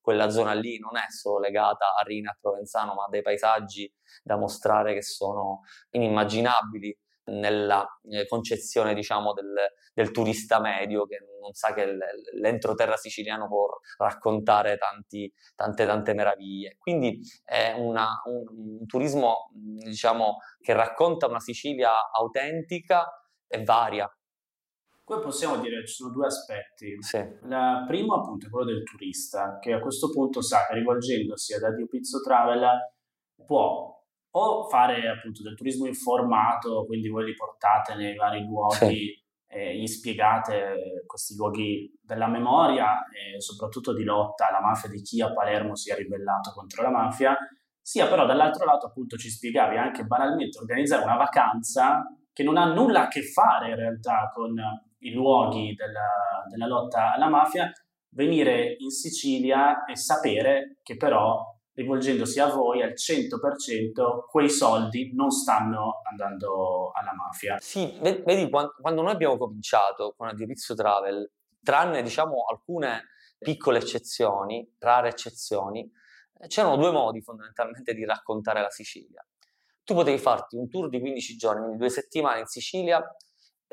quella 0.00 0.28
zona 0.28 0.52
lì 0.52 0.78
non 0.78 0.96
è 0.96 1.08
solo 1.08 1.38
legata 1.38 1.94
a 1.96 2.02
Rina 2.02 2.32
e 2.32 2.38
Provenzano, 2.40 2.94
ma 2.94 3.04
ha 3.04 3.08
dei 3.08 3.22
paesaggi 3.22 3.90
da 4.22 4.36
mostrare 4.36 4.92
che 4.92 5.02
sono 5.02 5.60
inimmaginabili 5.90 6.96
nella 7.26 7.86
eh, 8.10 8.26
concezione 8.26 8.94
diciamo 8.94 9.32
del, 9.32 9.54
del, 9.94 10.10
turista 10.10 10.60
medio 10.60 11.06
che 11.06 11.18
non 11.40 11.52
sa 11.54 11.72
che 11.72 11.96
l'entroterra 12.34 12.96
siciliano 12.96 13.46
può 13.48 13.66
raccontare 13.98 14.76
tanti, 14.76 15.32
tante 15.54 15.86
tante 15.86 16.12
meraviglie 16.14 16.76
quindi 16.78 17.20
è 17.42 17.74
una, 17.76 18.20
un, 18.26 18.78
un, 18.80 18.86
turismo 18.86 19.50
diciamo 19.52 20.38
che 20.60 20.74
racconta 20.74 21.26
una 21.26 21.40
Sicilia 21.40 22.10
autentica 22.10 23.06
e 23.46 23.62
varia 23.62 24.08
Qui 25.04 25.20
possiamo 25.20 25.58
dire 25.58 25.86
ci 25.86 25.96
sono 25.96 26.14
due 26.14 26.24
aspetti. 26.24 26.96
Sì. 27.00 27.18
Il 27.18 27.84
primo 27.86 28.14
appunto 28.14 28.46
è 28.46 28.48
quello 28.48 28.72
del 28.72 28.82
turista, 28.84 29.58
che 29.60 29.74
a 29.74 29.78
questo 29.78 30.08
punto 30.08 30.40
sa 30.40 30.64
che 30.66 30.72
rivolgendosi 30.72 31.52
ad 31.52 31.62
Adio 31.62 31.86
Pizzo 31.86 32.22
Travel 32.22 32.66
può 33.44 33.93
o 34.36 34.68
fare 34.68 35.08
appunto 35.08 35.42
del 35.42 35.56
turismo 35.56 35.86
informato, 35.86 36.84
quindi 36.86 37.08
voi 37.08 37.26
li 37.26 37.34
portate 37.34 37.94
nei 37.94 38.16
vari 38.16 38.44
luoghi 38.44 38.76
sì. 38.76 39.24
e 39.46 39.76
gli 39.76 39.86
spiegate 39.86 41.04
questi 41.06 41.36
luoghi 41.36 41.92
della 42.02 42.26
memoria 42.26 43.04
e 43.06 43.40
soprattutto 43.40 43.92
di 43.92 44.02
lotta 44.02 44.48
alla 44.48 44.60
mafia 44.60 44.88
di 44.88 45.00
chi 45.02 45.20
a 45.20 45.32
Palermo 45.32 45.76
si 45.76 45.90
è 45.90 45.94
ribellato 45.94 46.50
contro 46.52 46.82
la 46.82 46.90
mafia, 46.90 47.36
sia 47.80 48.08
però 48.08 48.26
dall'altro 48.26 48.64
lato 48.64 48.86
appunto 48.86 49.16
ci 49.16 49.30
spiegavi 49.30 49.76
anche 49.76 50.04
banalmente 50.04 50.58
organizzare 50.58 51.04
una 51.04 51.16
vacanza 51.16 52.02
che 52.32 52.42
non 52.42 52.56
ha 52.56 52.64
nulla 52.72 53.02
a 53.02 53.08
che 53.08 53.22
fare 53.22 53.68
in 53.68 53.76
realtà 53.76 54.30
con 54.34 54.52
i 54.98 55.12
luoghi 55.12 55.74
della, 55.74 56.44
della 56.50 56.66
lotta 56.66 57.14
alla 57.14 57.28
mafia, 57.28 57.70
venire 58.08 58.74
in 58.78 58.90
Sicilia 58.90 59.84
e 59.84 59.96
sapere 59.96 60.78
che 60.82 60.96
però 60.96 61.53
rivolgendosi 61.74 62.40
a 62.40 62.48
voi 62.48 62.82
al 62.82 62.94
100%, 62.94 64.26
quei 64.30 64.48
soldi 64.48 65.12
non 65.14 65.30
stanno 65.30 66.00
andando 66.08 66.90
alla 66.92 67.12
mafia. 67.12 67.58
Sì, 67.58 67.98
vedi, 68.00 68.48
quando 68.48 69.02
noi 69.02 69.12
abbiamo 69.12 69.36
cominciato 69.36 70.14
con 70.16 70.28
Addirizio 70.28 70.74
Travel, 70.74 71.30
tranne 71.62 72.02
diciamo 72.02 72.44
alcune 72.48 73.08
piccole 73.38 73.78
eccezioni, 73.78 74.74
rare 74.78 75.08
eccezioni, 75.08 75.90
c'erano 76.46 76.76
due 76.76 76.90
modi 76.90 77.20
fondamentalmente 77.20 77.92
di 77.94 78.04
raccontare 78.04 78.60
la 78.60 78.70
Sicilia. 78.70 79.26
Tu 79.82 79.94
potevi 79.94 80.18
farti 80.18 80.56
un 80.56 80.68
tour 80.68 80.88
di 80.88 81.00
15 81.00 81.36
giorni, 81.36 81.60
quindi 81.60 81.78
due 81.78 81.90
settimane 81.90 82.40
in 82.40 82.46
Sicilia, 82.46 83.02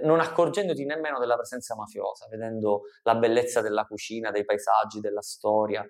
non 0.04 0.20
accorgendoti 0.20 0.84
nemmeno 0.86 1.20
della 1.20 1.36
presenza 1.36 1.76
mafiosa, 1.76 2.28
vedendo 2.28 2.82
la 3.04 3.16
bellezza 3.16 3.62
della 3.62 3.86
cucina, 3.86 4.32
dei 4.32 4.44
paesaggi, 4.44 5.00
della 5.00 5.22
storia, 5.22 5.86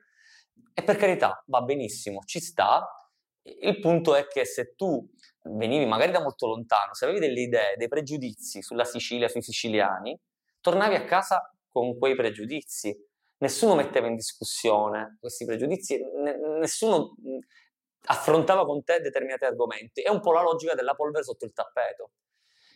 e 0.74 0.84
per 0.84 0.98
carità, 0.98 1.44
va 1.48 1.62
benissimo, 1.62 2.22
ci 2.26 2.40
sta. 2.40 2.88
Il 3.44 3.80
punto 3.80 4.16
è 4.16 4.28
che 4.28 4.46
se 4.46 4.76
tu 4.76 5.08
venivi 5.44 5.86
magari 5.86 6.12
da 6.12 6.22
molto 6.22 6.48
lontano, 6.48 6.94
se 6.94 7.06
avevi 7.06 7.20
delle 7.20 7.42
idee, 7.42 7.76
dei 7.76 7.88
pregiudizi 7.88 8.62
sulla 8.62 8.84
Sicilia, 8.84 9.28
sui 9.28 9.42
siciliani, 9.42 10.18
tornavi 10.60 10.96
a 10.96 11.06
casa 11.06 11.54
con 11.70 11.98
quei 11.98 12.16
pregiudizi. 12.16 12.96
Nessuno 13.38 13.74
metteva 13.76 14.08
in 14.08 14.16
discussione 14.16 15.18
questi 15.20 15.46
pregiudizi, 15.46 16.00
nessuno 16.60 17.16
affrontava 18.06 18.66
con 18.66 18.84
te 18.84 19.00
determinati 19.00 19.46
argomenti. 19.46 20.02
È 20.02 20.10
un 20.10 20.20
po' 20.20 20.32
la 20.32 20.42
logica 20.42 20.76
della 20.76 20.94
polvere 20.94 21.24
sotto 21.24 21.46
il 21.46 21.54
tappeto. 21.54 22.12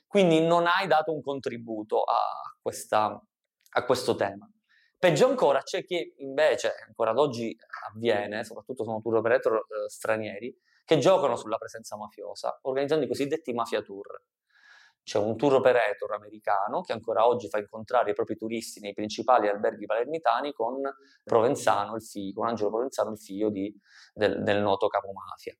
Quindi 0.07 0.39
non 0.39 0.65
hai 0.65 0.87
dato 0.87 1.13
un 1.13 1.21
contributo 1.21 2.01
a, 2.01 2.55
questa, 2.61 3.21
a 3.69 3.85
questo 3.85 4.15
tema. 4.15 4.49
Peggio 5.05 5.27
ancora 5.27 5.61
c'è 5.61 5.85
chi 5.85 6.15
invece, 6.17 6.73
ancora 6.87 7.11
ad 7.11 7.19
oggi 7.19 7.55
avviene, 7.87 8.43
soprattutto 8.43 8.83
sono 8.83 9.01
tour 9.01 9.17
operator 9.17 9.53
eh, 9.57 9.87
stranieri, 9.87 10.59
che 10.83 10.97
giocano 10.97 11.35
sulla 11.35 11.57
presenza 11.57 11.95
mafiosa, 11.95 12.57
organizzando 12.63 13.05
i 13.05 13.07
cosiddetti 13.07 13.53
mafia 13.53 13.83
tour. 13.83 14.23
C'è 15.03 15.19
un 15.19 15.37
tour 15.37 15.53
operator 15.53 16.11
americano 16.11 16.81
che 16.81 16.93
ancora 16.93 17.27
oggi 17.27 17.49
fa 17.49 17.59
incontrare 17.59 18.09
i 18.09 18.13
propri 18.15 18.35
turisti 18.35 18.79
nei 18.79 18.93
principali 18.95 19.47
alberghi 19.47 19.85
palermitani 19.85 20.53
con 20.53 20.81
Provenzano, 21.23 21.93
il 21.93 22.01
figlio, 22.01 22.39
con 22.39 22.47
Angelo 22.47 22.69
Provenzano, 22.69 23.11
il 23.11 23.19
figlio 23.19 23.51
di, 23.51 23.71
del, 24.11 24.41
del 24.41 24.59
noto 24.59 24.87
capo 24.87 25.11
mafia. 25.11 25.55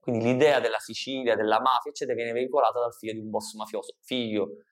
Quindi 0.00 0.24
l'idea 0.24 0.58
della 0.58 0.80
Sicilia, 0.80 1.36
della 1.36 1.60
mafia, 1.60 1.92
eccetera, 1.92 2.16
viene 2.16 2.32
veicolata 2.32 2.80
dal 2.80 2.92
figlio 2.92 3.12
di 3.12 3.20
un 3.20 3.30
boss 3.30 3.54
mafioso, 3.54 3.94
figlio 4.00 4.64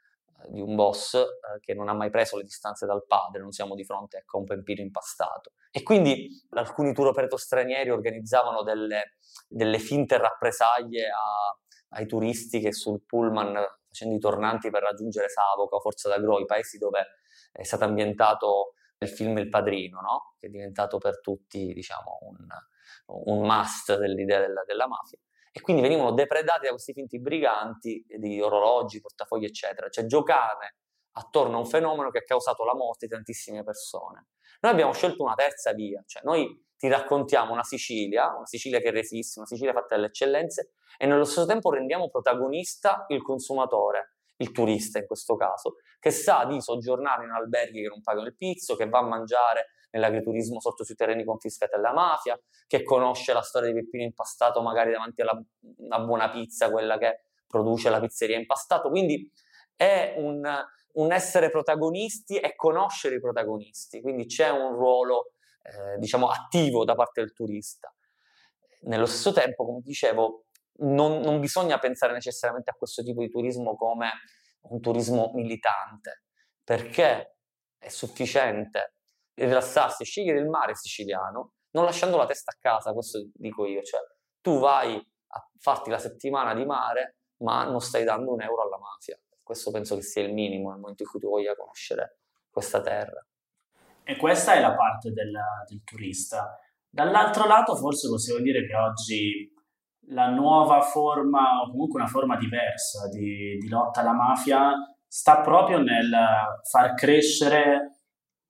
di 0.46 0.60
un 0.60 0.74
boss 0.74 1.14
eh, 1.14 1.26
che 1.60 1.74
non 1.74 1.88
ha 1.88 1.94
mai 1.94 2.10
preso 2.10 2.36
le 2.36 2.44
distanze 2.44 2.86
dal 2.86 3.04
padre, 3.06 3.40
non 3.40 3.50
siamo 3.50 3.74
di 3.74 3.84
fronte 3.84 4.18
ecco, 4.18 4.36
a 4.36 4.40
un 4.40 4.46
pempino 4.46 4.80
impastato. 4.80 5.52
E 5.70 5.82
quindi 5.82 6.28
alcuni 6.50 6.92
tour 6.92 7.08
operator 7.08 7.38
stranieri 7.38 7.90
organizzavano 7.90 8.62
delle, 8.62 9.16
delle 9.48 9.78
finte 9.78 10.16
rappresaglie 10.18 11.08
a, 11.08 11.58
ai 11.96 12.06
turisti 12.06 12.60
che 12.60 12.72
sul 12.72 13.02
pullman 13.04 13.64
facendo 13.88 14.14
i 14.14 14.20
tornanti 14.20 14.70
per 14.70 14.82
raggiungere 14.82 15.28
Savoca 15.28 15.76
o 15.76 15.80
Forza 15.80 16.08
d'Agro, 16.08 16.38
i 16.38 16.44
paesi 16.44 16.78
dove 16.78 17.06
è 17.50 17.64
stato 17.64 17.84
ambientato 17.84 18.74
il 18.98 19.08
film 19.08 19.38
Il 19.38 19.48
Padrino, 19.48 20.00
no? 20.00 20.34
che 20.38 20.48
è 20.48 20.50
diventato 20.50 20.98
per 20.98 21.20
tutti 21.20 21.72
diciamo, 21.72 22.18
un, 22.22 22.46
un 23.24 23.46
must 23.46 23.96
dell'idea 23.96 24.40
della, 24.40 24.62
della 24.64 24.86
mafia 24.86 25.18
e 25.58 25.60
quindi 25.60 25.82
venivano 25.82 26.12
depredati 26.12 26.66
da 26.66 26.70
questi 26.70 26.92
finti 26.92 27.20
briganti 27.20 28.04
di 28.06 28.40
orologi, 28.40 29.00
portafogli, 29.00 29.44
eccetera. 29.44 29.88
Cioè 29.88 30.06
giocare 30.06 30.76
attorno 31.12 31.56
a 31.56 31.58
un 31.58 31.66
fenomeno 31.66 32.10
che 32.10 32.18
ha 32.18 32.22
causato 32.22 32.64
la 32.64 32.76
morte 32.76 33.06
di 33.06 33.12
tantissime 33.12 33.64
persone. 33.64 34.28
Noi 34.60 34.72
abbiamo 34.72 34.92
scelto 34.92 35.24
una 35.24 35.34
terza 35.34 35.72
via, 35.72 36.00
cioè 36.06 36.22
noi 36.24 36.64
ti 36.76 36.86
raccontiamo 36.86 37.52
una 37.52 37.64
Sicilia, 37.64 38.36
una 38.36 38.46
Sicilia 38.46 38.78
che 38.78 38.92
resiste, 38.92 39.40
una 39.40 39.48
Sicilia 39.48 39.72
fatta 39.72 39.96
dalle 39.96 40.06
eccellenze 40.06 40.74
e 40.96 41.06
nello 41.06 41.24
stesso 41.24 41.44
tempo 41.44 41.72
rendiamo 41.72 42.08
protagonista 42.08 43.04
il 43.08 43.20
consumatore, 43.22 44.14
il 44.36 44.52
turista 44.52 45.00
in 45.00 45.06
questo 45.06 45.34
caso, 45.34 45.78
che 45.98 46.12
sa 46.12 46.44
di 46.44 46.60
soggiornare 46.60 47.24
in 47.24 47.30
alberghi 47.30 47.82
che 47.82 47.88
non 47.88 48.00
pagano 48.00 48.28
il 48.28 48.36
pizzo, 48.36 48.76
che 48.76 48.88
va 48.88 49.00
a 49.00 49.02
mangiare 49.02 49.70
nell'agriturismo 49.90 50.60
sotto 50.60 50.84
sui 50.84 50.94
terreni 50.94 51.24
confiscati 51.24 51.74
alla 51.74 51.92
mafia, 51.92 52.38
che 52.66 52.82
conosce 52.82 53.32
la 53.32 53.42
storia 53.42 53.72
di 53.72 53.80
Peppino 53.80 54.04
impastato 54.04 54.60
magari 54.60 54.92
davanti 54.92 55.22
a 55.22 55.42
una 55.78 56.00
buona 56.00 56.30
pizza, 56.30 56.70
quella 56.70 56.98
che 56.98 57.22
produce 57.46 57.90
la 57.90 58.00
pizzeria 58.00 58.36
impastato. 58.36 58.90
Quindi 58.90 59.30
è 59.74 60.14
un, 60.18 60.42
un 60.92 61.12
essere 61.12 61.50
protagonisti 61.50 62.38
e 62.38 62.54
conoscere 62.54 63.16
i 63.16 63.20
protagonisti, 63.20 64.00
quindi 64.00 64.26
c'è 64.26 64.50
un 64.50 64.74
ruolo 64.74 65.32
eh, 65.62 65.98
diciamo 65.98 66.28
attivo 66.28 66.84
da 66.84 66.94
parte 66.94 67.20
del 67.20 67.32
turista. 67.32 67.92
Nello 68.82 69.06
stesso 69.06 69.32
tempo, 69.32 69.64
come 69.64 69.80
dicevo, 69.80 70.44
non, 70.80 71.20
non 71.20 71.40
bisogna 71.40 71.78
pensare 71.78 72.12
necessariamente 72.12 72.70
a 72.70 72.74
questo 72.74 73.02
tipo 73.02 73.20
di 73.20 73.28
turismo 73.28 73.76
come 73.76 74.10
un 74.62 74.80
turismo 74.80 75.30
militante, 75.34 76.24
perché 76.62 77.36
è 77.78 77.88
sufficiente 77.88 78.97
rilassarsi 79.38 80.04
scegliere 80.04 80.38
il 80.38 80.48
mare 80.48 80.74
siciliano, 80.74 81.52
non 81.70 81.84
lasciando 81.84 82.16
la 82.16 82.26
testa 82.26 82.52
a 82.52 82.58
casa, 82.58 82.92
questo 82.92 83.28
dico 83.34 83.66
io, 83.66 83.82
cioè 83.82 84.00
tu 84.40 84.58
vai 84.58 84.96
a 84.96 85.48
farti 85.58 85.90
la 85.90 85.98
settimana 85.98 86.54
di 86.54 86.64
mare, 86.64 87.16
ma 87.38 87.64
non 87.64 87.80
stai 87.80 88.04
dando 88.04 88.32
un 88.32 88.42
euro 88.42 88.62
alla 88.62 88.78
mafia. 88.78 89.18
Questo 89.42 89.70
penso 89.70 89.94
che 89.94 90.02
sia 90.02 90.22
il 90.22 90.32
minimo 90.32 90.70
nel 90.70 90.80
momento 90.80 91.02
in 91.02 91.08
cui 91.08 91.20
tu 91.20 91.28
voglia 91.28 91.54
conoscere 91.54 92.18
questa 92.50 92.80
terra. 92.80 93.24
E 94.02 94.16
questa 94.16 94.54
è 94.54 94.60
la 94.60 94.74
parte 94.74 95.12
del, 95.12 95.38
del 95.68 95.82
turista. 95.84 96.58
Dall'altro 96.88 97.46
lato, 97.46 97.76
forse 97.76 98.08
possiamo 98.08 98.40
dire 98.40 98.66
che 98.66 98.74
oggi 98.74 99.54
la 100.08 100.28
nuova 100.28 100.80
forma, 100.80 101.60
o 101.60 101.70
comunque 101.70 102.00
una 102.00 102.08
forma 102.08 102.36
diversa 102.36 103.08
di, 103.08 103.58
di 103.58 103.68
lotta 103.68 104.00
alla 104.00 104.14
mafia, 104.14 104.72
sta 105.06 105.40
proprio 105.40 105.78
nel 105.78 106.10
far 106.62 106.94
crescere 106.94 107.97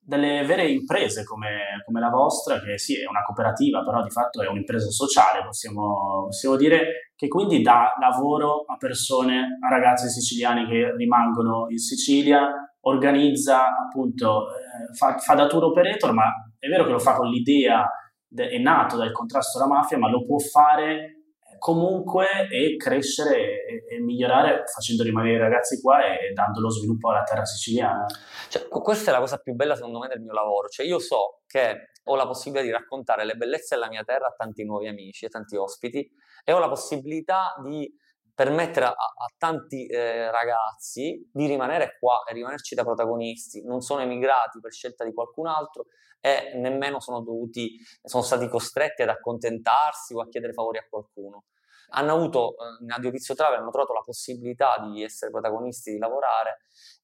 delle 0.09 0.43
vere 0.47 0.67
imprese 0.67 1.23
come, 1.23 1.83
come, 1.85 2.01
la 2.01 2.09
vostra, 2.09 2.59
che 2.61 2.79
sì, 2.79 2.99
è 2.99 3.07
una 3.07 3.23
cooperativa, 3.23 3.85
però 3.85 4.03
di 4.03 4.09
fatto 4.09 4.41
è 4.43 4.49
un'impresa 4.49 4.89
sociale, 4.89 5.45
possiamo, 5.45 6.25
possiamo, 6.25 6.57
dire, 6.57 7.11
che 7.15 7.29
quindi 7.29 7.61
dà 7.61 7.93
lavoro 8.01 8.65
a 8.67 8.79
persone, 8.79 9.59
a 9.61 9.69
ragazzi 9.69 10.09
siciliani 10.09 10.67
che 10.67 10.95
rimangono 10.97 11.67
in 11.69 11.77
Sicilia, 11.77 12.49
organizza 12.81 13.77
appunto, 13.77 14.47
eh, 14.49 14.95
fa, 14.97 15.19
fa 15.19 15.35
da 15.35 15.47
tour 15.47 15.65
operator, 15.65 16.15
ma 16.15 16.25
è 16.59 16.69
vero 16.69 16.87
che 16.87 16.93
lo 16.93 16.99
fa 16.99 17.15
con 17.15 17.29
l'idea, 17.29 17.87
de, 18.27 18.49
è 18.49 18.57
nato 18.57 18.97
dal 18.97 19.13
contrasto 19.13 19.59
alla 19.59 19.69
mafia, 19.69 19.99
ma 19.99 20.09
lo 20.09 20.25
può 20.25 20.39
fare 20.39 21.18
comunque 21.59 22.49
e 22.51 22.77
crescere 22.77 23.65
e, 23.65 23.85
e, 23.89 24.01
migliorare 24.01 24.65
facendo 24.73 25.03
rimanere 25.03 25.37
i 25.37 25.39
ragazzi 25.39 25.81
qua 25.81 26.05
e, 26.05 26.33
dando 26.33 26.61
lo 26.61 26.71
sviluppo 26.71 27.11
alla 27.11 27.23
terra 27.23 27.45
siciliana. 27.45 28.07
Cioè, 28.49 28.69
questa 28.69 29.11
è 29.11 29.15
la 29.15 29.21
cosa 29.21 29.39
più 29.39 29.55
bella 29.55 29.75
secondo 29.75 29.99
me 29.99 30.09
del 30.09 30.21
mio 30.21 30.33
lavoro, 30.33 30.69
cioè 30.69 30.87
io 30.87 30.99
so 30.99 31.43
che 31.47 31.91
ho 32.05 32.17
la 32.17 32.27
possibilità 32.27 32.65
di 32.65 32.73
raccontare 32.73 33.25
le 33.25 33.35
bellezze 33.35 33.75
della 33.75 33.89
mia 33.89 34.03
terra 34.03 34.29
a 34.29 34.35
tanti 34.37 34.65
nuovi 34.65 34.89
amici, 34.89 35.27
a 35.27 35.29
tanti 35.29 35.57
ospiti 35.57 36.09
e 36.45 36.53
ho 36.53 36.59
la 36.59 36.69
possibilità 36.69 37.55
di 37.63 37.93
permettere 38.39 38.87
a, 38.87 38.91
a 38.91 39.35
tanti 39.37 39.87
eh, 39.87 40.31
ragazzi 40.31 41.29
di 41.33 41.47
rimanere 41.49 41.97
qua 41.99 42.23
e 42.23 42.35
rimanerci 42.35 42.77
da 42.77 42.85
protagonisti, 42.85 43.65
non 43.65 43.81
sono 43.81 44.01
emigrati 44.01 44.61
per 44.61 44.71
scelta 44.71 45.03
di 45.03 45.13
qualcun 45.13 45.49
altro 45.49 45.87
e 46.21 46.53
nemmeno 46.55 47.01
sono 47.01 47.21
dovuti, 47.21 47.81
sono 48.01 48.23
stati 48.23 48.47
costretti 48.47 49.03
ad 49.03 49.09
accontentarsi 49.09 50.15
o 50.15 50.21
a 50.21 50.29
chiedere 50.29 50.53
favori 50.53 50.79
a 50.79 50.87
qualcuno. 50.89 51.47
Hanno 51.89 52.13
avuto, 52.13 52.53
eh, 52.53 52.85
in 52.85 52.93
Adio 52.93 53.11
Pizzo 53.11 53.35
Travel, 53.35 53.59
hanno 53.59 53.71
trovato 53.71 53.93
la 53.93 54.03
possibilità 54.05 54.89
di 54.89 55.03
essere 55.03 55.33
protagonisti, 55.33 55.91
di 55.91 55.99
lavorare 55.99 56.61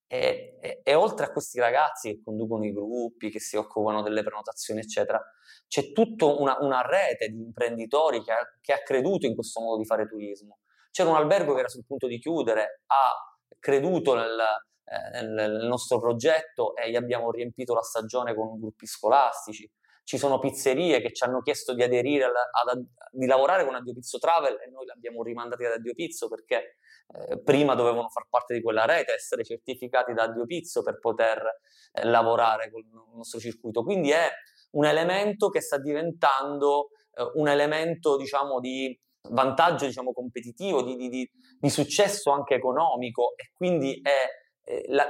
e, 0.06 0.58
e, 0.60 0.82
e, 0.84 0.94
oltre 0.94 1.26
a 1.26 1.32
questi 1.32 1.58
ragazzi 1.58 2.10
che 2.10 2.22
conducono 2.22 2.64
i 2.64 2.72
gruppi, 2.72 3.30
che 3.30 3.40
si 3.40 3.56
occupano 3.56 4.02
delle 4.02 4.22
prenotazioni, 4.22 4.78
eccetera, 4.78 5.20
c'è 5.66 5.90
tutta 5.90 6.26
una, 6.26 6.58
una, 6.60 6.82
rete 6.82 7.26
di 7.26 7.40
imprenditori 7.40 8.22
che 8.22 8.30
ha, 8.30 8.38
che 8.60 8.72
ha 8.72 8.82
creduto 8.84 9.26
in 9.26 9.34
questo 9.34 9.60
modo 9.60 9.78
di 9.78 9.84
fare 9.84 10.06
turismo 10.06 10.58
c'era 10.94 11.10
un 11.10 11.16
albergo 11.16 11.54
che 11.54 11.58
era 11.58 11.68
sul 11.68 11.84
punto 11.84 12.06
di 12.06 12.20
chiudere, 12.20 12.82
ha 12.86 13.36
creduto 13.58 14.14
nel, 14.14 14.38
eh, 14.84 15.22
nel 15.22 15.66
nostro 15.66 15.98
progetto 15.98 16.76
e 16.76 16.88
gli 16.88 16.94
abbiamo 16.94 17.32
riempito 17.32 17.74
la 17.74 17.82
stagione 17.82 18.32
con 18.32 18.60
gruppi 18.60 18.86
scolastici. 18.86 19.68
Ci 20.04 20.18
sono 20.18 20.38
pizzerie 20.38 21.00
che 21.00 21.12
ci 21.12 21.24
hanno 21.24 21.40
chiesto 21.40 21.74
di 21.74 21.82
aderire, 21.82 22.24
alla, 22.24 22.48
ad, 22.62 22.86
di 23.10 23.26
lavorare 23.26 23.64
con 23.64 23.74
Addio 23.74 23.92
Pizzo 23.92 24.18
Travel 24.18 24.60
e 24.64 24.70
noi 24.70 24.84
li 24.84 24.92
abbiamo 24.92 25.24
rimandati 25.24 25.64
ad 25.64 25.72
Addio 25.72 25.94
Pizzo 25.94 26.28
perché 26.28 26.76
eh, 27.08 27.42
prima 27.42 27.74
dovevano 27.74 28.08
far 28.08 28.28
parte 28.30 28.54
di 28.54 28.62
quella 28.62 28.84
rete, 28.84 29.14
essere 29.14 29.42
certificati 29.42 30.12
da 30.12 30.24
Addio 30.24 30.46
Pizzo 30.46 30.84
per 30.84 31.00
poter 31.00 31.42
eh, 31.90 32.04
lavorare 32.04 32.70
con 32.70 32.82
il 32.82 33.16
nostro 33.16 33.40
circuito. 33.40 33.82
Quindi 33.82 34.12
è 34.12 34.30
un 34.72 34.84
elemento 34.84 35.48
che 35.48 35.60
sta 35.60 35.76
diventando 35.76 36.90
eh, 37.14 37.30
un 37.34 37.48
elemento, 37.48 38.16
diciamo, 38.16 38.60
di 38.60 38.96
vantaggio 39.30 39.86
diciamo, 39.86 40.12
competitivo, 40.12 40.82
di, 40.82 40.96
di, 40.96 41.30
di, 41.58 41.70
successo 41.70 42.30
anche 42.30 42.54
economico 42.54 43.34
e 43.36 43.50
quindi 43.54 44.00
è 44.02 44.42
la, 44.88 45.08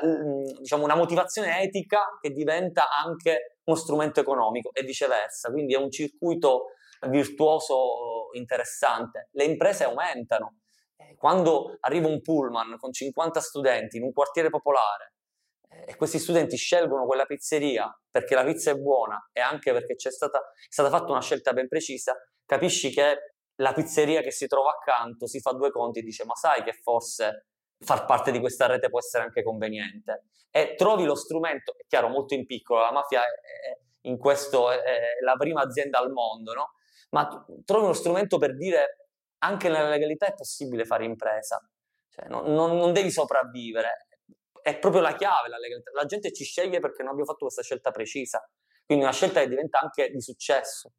diciamo, 0.58 0.84
una 0.84 0.96
motivazione 0.96 1.62
etica 1.62 2.18
che 2.20 2.30
diventa 2.30 2.88
anche 2.90 3.58
uno 3.64 3.76
strumento 3.76 4.20
economico 4.20 4.72
e 4.72 4.82
viceversa, 4.82 5.50
quindi 5.50 5.74
è 5.74 5.78
un 5.78 5.90
circuito 5.90 6.72
virtuoso 7.08 8.30
interessante. 8.32 9.28
Le 9.32 9.44
imprese 9.44 9.84
aumentano. 9.84 10.58
Quando 11.16 11.76
arriva 11.80 12.08
un 12.08 12.20
pullman 12.20 12.76
con 12.78 12.92
50 12.92 13.40
studenti 13.40 13.96
in 13.96 14.02
un 14.02 14.12
quartiere 14.12 14.50
popolare 14.50 15.14
e 15.86 15.96
questi 15.96 16.18
studenti 16.18 16.56
scelgono 16.56 17.06
quella 17.06 17.24
pizzeria 17.24 17.90
perché 18.10 18.34
la 18.34 18.44
pizza 18.44 18.70
è 18.70 18.74
buona 18.74 19.30
e 19.32 19.40
anche 19.40 19.72
perché 19.72 19.94
c'è 19.94 20.10
stata, 20.10 20.38
è 20.38 20.66
stata 20.68 20.90
fatta 20.90 21.10
una 21.10 21.20
scelta 21.20 21.52
ben 21.52 21.68
precisa, 21.68 22.14
capisci 22.44 22.90
che 22.90 23.33
la 23.56 23.72
pizzeria 23.72 24.20
che 24.20 24.30
si 24.30 24.46
trova 24.46 24.70
accanto 24.70 25.26
si 25.26 25.40
fa 25.40 25.52
due 25.52 25.70
conti 25.70 26.00
e 26.00 26.02
dice 26.02 26.24
ma 26.24 26.34
sai 26.34 26.62
che 26.62 26.72
forse 26.72 27.46
far 27.78 28.04
parte 28.06 28.30
di 28.30 28.40
questa 28.40 28.66
rete 28.66 28.88
può 28.88 28.98
essere 28.98 29.24
anche 29.24 29.42
conveniente? 29.42 30.24
E 30.50 30.74
trovi 30.76 31.04
lo 31.04 31.14
strumento, 31.14 31.76
è 31.76 31.84
chiaro 31.86 32.08
molto 32.08 32.34
in 32.34 32.46
piccolo, 32.46 32.80
la 32.80 32.92
mafia 32.92 33.22
è, 33.22 33.78
in 34.02 34.18
questo 34.18 34.70
è, 34.70 34.78
la 35.22 35.34
prima 35.34 35.62
azienda 35.62 35.98
al 35.98 36.10
mondo, 36.12 36.52
no? 36.54 36.74
ma 37.10 37.44
trovi 37.64 37.84
uno 37.84 37.92
strumento 37.92 38.38
per 38.38 38.56
dire 38.56 39.08
anche 39.38 39.68
nella 39.68 39.88
legalità 39.88 40.26
è 40.26 40.34
possibile 40.34 40.84
fare 40.84 41.04
impresa, 41.04 41.60
cioè, 42.08 42.26
non, 42.28 42.52
non, 42.52 42.76
non 42.76 42.92
devi 42.92 43.10
sopravvivere, 43.10 44.06
è 44.62 44.78
proprio 44.78 45.02
la 45.02 45.14
chiave 45.14 45.48
la 45.48 45.58
legalità, 45.58 45.90
la 45.92 46.06
gente 46.06 46.32
ci 46.32 46.44
sceglie 46.44 46.80
perché 46.80 47.02
non 47.02 47.12
abbiamo 47.12 47.30
fatto 47.30 47.44
questa 47.44 47.62
scelta 47.62 47.90
precisa, 47.90 48.48
quindi 48.86 49.04
una 49.04 49.12
scelta 49.12 49.40
che 49.40 49.48
diventa 49.48 49.80
anche 49.80 50.10
di 50.10 50.20
successo 50.20 50.92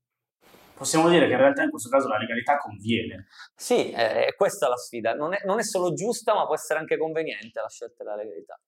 possiamo 0.75 1.09
dire 1.09 1.27
che 1.27 1.33
in 1.33 1.39
realtà 1.39 1.63
in 1.63 1.69
questo 1.69 1.89
caso 1.89 2.07
la 2.07 2.17
legalità 2.17 2.57
conviene. 2.57 3.27
Sì, 3.55 3.91
è, 3.91 4.25
è 4.25 4.35
questa 4.35 4.67
la 4.67 4.77
sfida. 4.77 5.13
Non 5.13 5.33
è, 5.33 5.41
non 5.45 5.59
è, 5.59 5.63
solo 5.63 5.93
giusta, 5.93 6.33
ma 6.33 6.45
può 6.45 6.55
essere 6.55 6.79
anche 6.79 6.97
conveniente 6.97 7.59
la 7.59 7.69
scelta 7.69 8.03
della 8.03 8.17
legalità. 8.17 8.59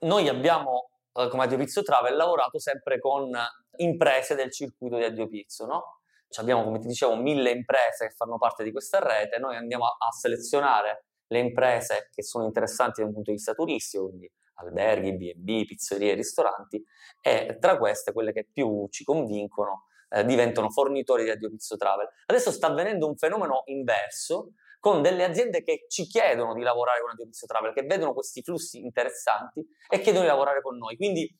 Noi 0.00 0.28
abbiamo, 0.28 0.90
eh, 1.12 1.28
come 1.28 1.44
Addio 1.44 1.58
Pizzo 1.58 1.82
Travel, 1.82 2.16
lavorato 2.16 2.58
sempre 2.58 2.98
con 2.98 3.30
imprese 3.76 4.34
del 4.34 4.50
circuito 4.50 4.96
di 4.96 5.04
Addio 5.04 5.28
Pizzo, 5.28 5.66
no? 5.66 6.00
Cioè 6.28 6.42
abbiamo, 6.42 6.64
come 6.64 6.78
ti 6.78 6.86
dicevo, 6.86 7.16
mille 7.16 7.50
imprese 7.50 8.08
che 8.08 8.14
fanno 8.14 8.38
parte 8.38 8.62
di 8.62 8.72
questa 8.72 8.98
rete. 9.00 9.38
Noi 9.38 9.56
andiamo 9.56 9.86
a, 9.86 9.96
a 9.98 10.10
selezionare 10.12 11.06
le 11.26 11.38
imprese 11.38 12.08
che 12.12 12.22
sono 12.22 12.44
interessanti 12.44 13.00
da 13.00 13.06
un 13.06 13.12
punto 13.12 13.30
di 13.30 13.36
vista 13.36 13.54
turistico, 13.54 14.08
quindi 14.08 14.30
alberghi, 14.54 15.16
B&B, 15.16 15.64
pizzerie, 15.64 16.14
ristoranti, 16.14 16.82
e 17.20 17.56
tra 17.58 17.78
queste 17.78 18.12
quelle 18.12 18.32
che 18.32 18.46
più 18.52 18.86
ci 18.90 19.04
convincono 19.04 19.86
eh, 20.10 20.24
diventano 20.24 20.70
fornitori 20.70 21.24
di 21.24 21.30
Addio 21.30 21.50
Pizzo 21.50 21.76
Travel. 21.76 22.08
Adesso 22.26 22.50
sta 22.50 22.66
avvenendo 22.66 23.06
un 23.06 23.16
fenomeno 23.16 23.62
inverso 23.66 24.52
con 24.78 25.02
delle 25.02 25.24
aziende 25.24 25.62
che 25.62 25.86
ci 25.88 26.04
chiedono 26.06 26.54
di 26.54 26.62
lavorare 26.62 27.00
con 27.00 27.10
Addio 27.10 27.26
Pizzo 27.26 27.46
Travel, 27.46 27.72
che 27.72 27.82
vedono 27.82 28.12
questi 28.14 28.42
flussi 28.42 28.80
interessanti 28.80 29.64
e 29.88 30.00
chiedono 30.00 30.24
di 30.24 30.30
lavorare 30.30 30.62
con 30.62 30.76
noi. 30.76 30.96
Quindi 30.96 31.30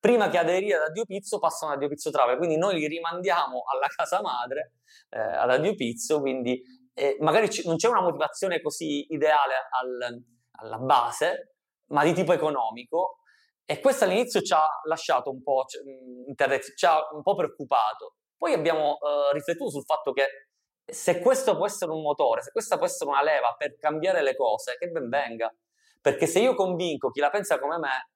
prima 0.00 0.28
che 0.28 0.38
aderire 0.38 0.76
ad 0.76 0.88
Addio 0.88 1.04
Pizzo 1.04 1.38
passano 1.38 1.72
ad 1.72 1.78
Addio 1.78 1.88
Pizzo 1.88 2.10
Travel, 2.10 2.36
quindi 2.36 2.56
noi 2.56 2.78
li 2.78 2.86
rimandiamo 2.86 3.62
alla 3.72 3.86
casa 3.94 4.20
madre, 4.20 4.74
eh, 5.10 5.18
ad 5.18 5.50
Addio 5.50 5.74
Pizzo, 5.74 6.20
quindi 6.20 6.62
eh, 6.92 7.16
magari 7.20 7.48
c- 7.48 7.64
non 7.64 7.76
c'è 7.76 7.88
una 7.88 8.02
motivazione 8.02 8.60
così 8.60 9.06
ideale 9.12 9.54
al, 9.70 10.22
alla 10.60 10.78
base, 10.78 11.54
ma 11.86 12.04
di 12.04 12.12
tipo 12.12 12.32
economico, 12.32 13.20
e 13.64 13.80
questo 13.80 14.04
all'inizio 14.04 14.40
ci 14.40 14.52
ha 14.54 14.66
lasciato 14.84 15.30
un 15.30 15.42
po', 15.42 15.64
ci 15.66 16.86
ha 16.86 17.08
un 17.12 17.22
po' 17.22 17.34
preoccupato. 17.34 18.16
Poi 18.38 18.52
abbiamo 18.52 18.92
uh, 18.92 19.32
riflettuto 19.32 19.70
sul 19.70 19.84
fatto 19.84 20.12
che 20.12 20.48
se 20.86 21.20
questo 21.20 21.56
può 21.56 21.66
essere 21.66 21.90
un 21.90 22.00
motore, 22.00 22.40
se 22.40 22.52
questa 22.52 22.76
può 22.78 22.86
essere 22.86 23.10
una 23.10 23.22
leva 23.22 23.54
per 23.58 23.76
cambiare 23.76 24.22
le 24.22 24.34
cose, 24.36 24.76
che 24.78 24.88
ben 24.88 25.08
venga. 25.08 25.52
Perché 26.00 26.26
se 26.26 26.38
io 26.38 26.54
convinco 26.54 27.10
chi 27.10 27.20
la 27.20 27.30
pensa 27.30 27.58
come 27.58 27.78
me, 27.78 28.10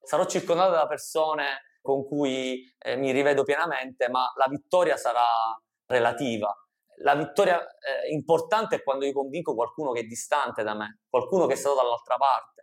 sarò 0.00 0.24
circondato 0.24 0.70
da 0.70 0.86
persone 0.86 1.62
con 1.82 2.06
cui 2.06 2.62
eh, 2.78 2.96
mi 2.96 3.10
rivedo 3.10 3.42
pienamente, 3.42 4.08
ma 4.08 4.32
la 4.36 4.46
vittoria 4.48 4.96
sarà 4.96 5.26
relativa. 5.86 6.54
La 7.00 7.14
vittoria 7.14 7.60
eh, 7.60 8.12
importante 8.12 8.76
è 8.76 8.82
quando 8.82 9.04
io 9.04 9.12
convinco 9.12 9.54
qualcuno 9.54 9.92
che 9.92 10.00
è 10.00 10.04
distante 10.04 10.62
da 10.62 10.74
me, 10.74 11.00
qualcuno 11.10 11.46
che 11.46 11.52
è 11.54 11.56
stato 11.56 11.74
dall'altra 11.74 12.16
parte 12.16 12.56